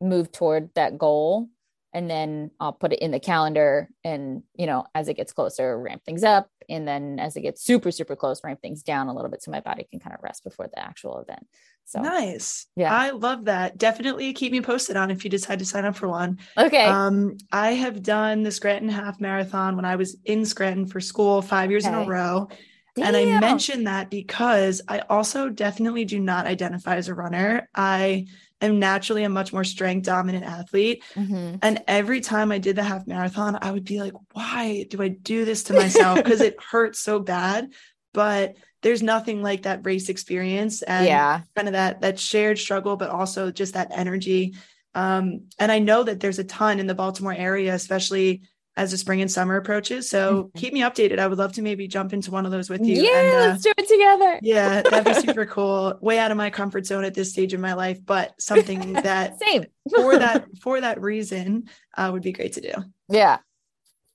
[0.00, 1.48] move toward that goal.
[1.94, 5.80] And then I'll put it in the calendar and you know as it gets closer
[5.80, 6.50] ramp things up.
[6.68, 9.50] And then as it gets super super close ramp things down a little bit so
[9.50, 11.46] my body can kind of rest before the actual event
[11.86, 12.66] so Nice.
[12.76, 12.92] Yeah.
[12.92, 13.78] I love that.
[13.78, 16.38] Definitely keep me posted on if you decide to sign up for one.
[16.56, 21.00] okay Um, I have done the Scranton Half Marathon when I was in Scranton for
[21.00, 22.08] school five years in a Okay.
[22.08, 22.48] row.
[22.96, 23.40] And I Damn.
[23.40, 27.68] mention that because I also definitely do not identify as a runner.
[27.74, 28.26] I
[28.60, 31.02] am naturally a much more strength dominant athlete.
[31.16, 31.58] Mhm.
[31.62, 35.08] And every time I did the half marathon, I would be like, why do I
[35.08, 36.22] do this to myself?
[36.22, 37.72] Because it hurts so bad.
[38.14, 42.96] But there's nothing like that race experience and yeah kind of that that shared struggle,
[42.96, 44.54] but also just that energy.
[44.94, 48.42] Um, and I know that there's a ton in the Baltimore area, especially
[48.76, 50.08] as the spring and summer approaches.
[50.10, 50.54] So Mhm.
[50.60, 51.18] keep me updated.
[51.20, 53.02] I would love to maybe jump into one of those with you.
[53.02, 55.96] yeah and, uh, let's do it together yeah, that'd be super cool.
[56.00, 59.38] Way out of my comfort zone at this stage in my life, but something that
[59.40, 62.72] same for that for that reason uh, would be great to do.
[63.08, 63.38] yeah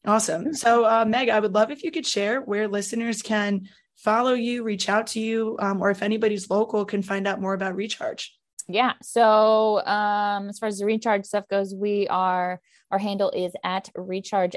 [0.05, 0.53] Awesome.
[0.53, 3.67] So, uh, Meg, I would love if you could share where listeners can
[4.03, 7.53] follow you, reach out to you, um, or if anybody's local can find out more
[7.53, 8.35] about Recharge.
[8.67, 13.51] yeah so um as far as the recharge stuff goes we are our handle is
[13.63, 14.55] at recharge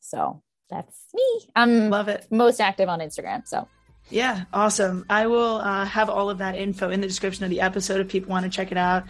[0.01, 1.23] so that's me
[1.55, 2.27] i'm Love it.
[2.31, 3.69] most active on instagram so
[4.09, 5.05] Yeah, awesome.
[5.11, 8.07] I will uh, have all of that info in the description of the episode if
[8.09, 9.03] people want to check it out.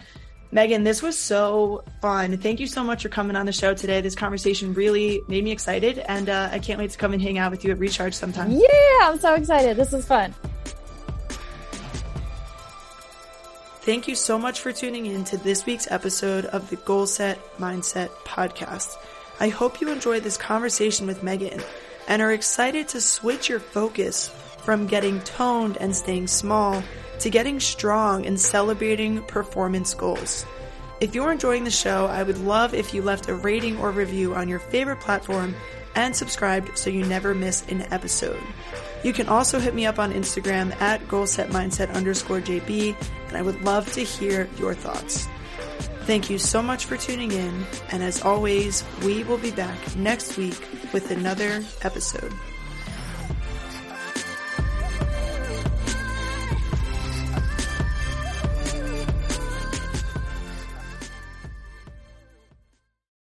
[0.51, 2.35] Meghan, this was so fun.
[2.39, 4.01] Thank you so much for coming on the show today.
[4.01, 7.37] This conversation really made me excited, and uh, I can't wait to come and hang
[7.37, 8.49] out with you at Recharge sometime.
[8.49, 10.33] yeah i'm so excited this is fun
[13.81, 17.37] Thank you so much for tuning in to this week's episode of the Goal Set
[17.57, 18.95] Mindset podcast.
[19.39, 21.63] I hope you enjoyed this conversation with Meghan
[22.07, 24.29] and are excited to switch your focus
[24.59, 26.83] from getting toned and staying small
[27.19, 30.45] to getting strong and celebrating performance goals.
[30.99, 34.33] If you're enjoying the show, I would love if you left a rating or review
[34.33, 35.55] on your favorite platform
[35.93, 38.41] and subscribed so you never miss an episode.
[39.03, 42.95] You can also hit me up on Instagram at goalsetmindset underscore JB,
[43.27, 45.27] and I would love to hear your thoughts.
[46.05, 50.37] Thank you so much for tuning in, and as always, we will be back next
[50.37, 50.59] week
[50.93, 52.31] with another episode.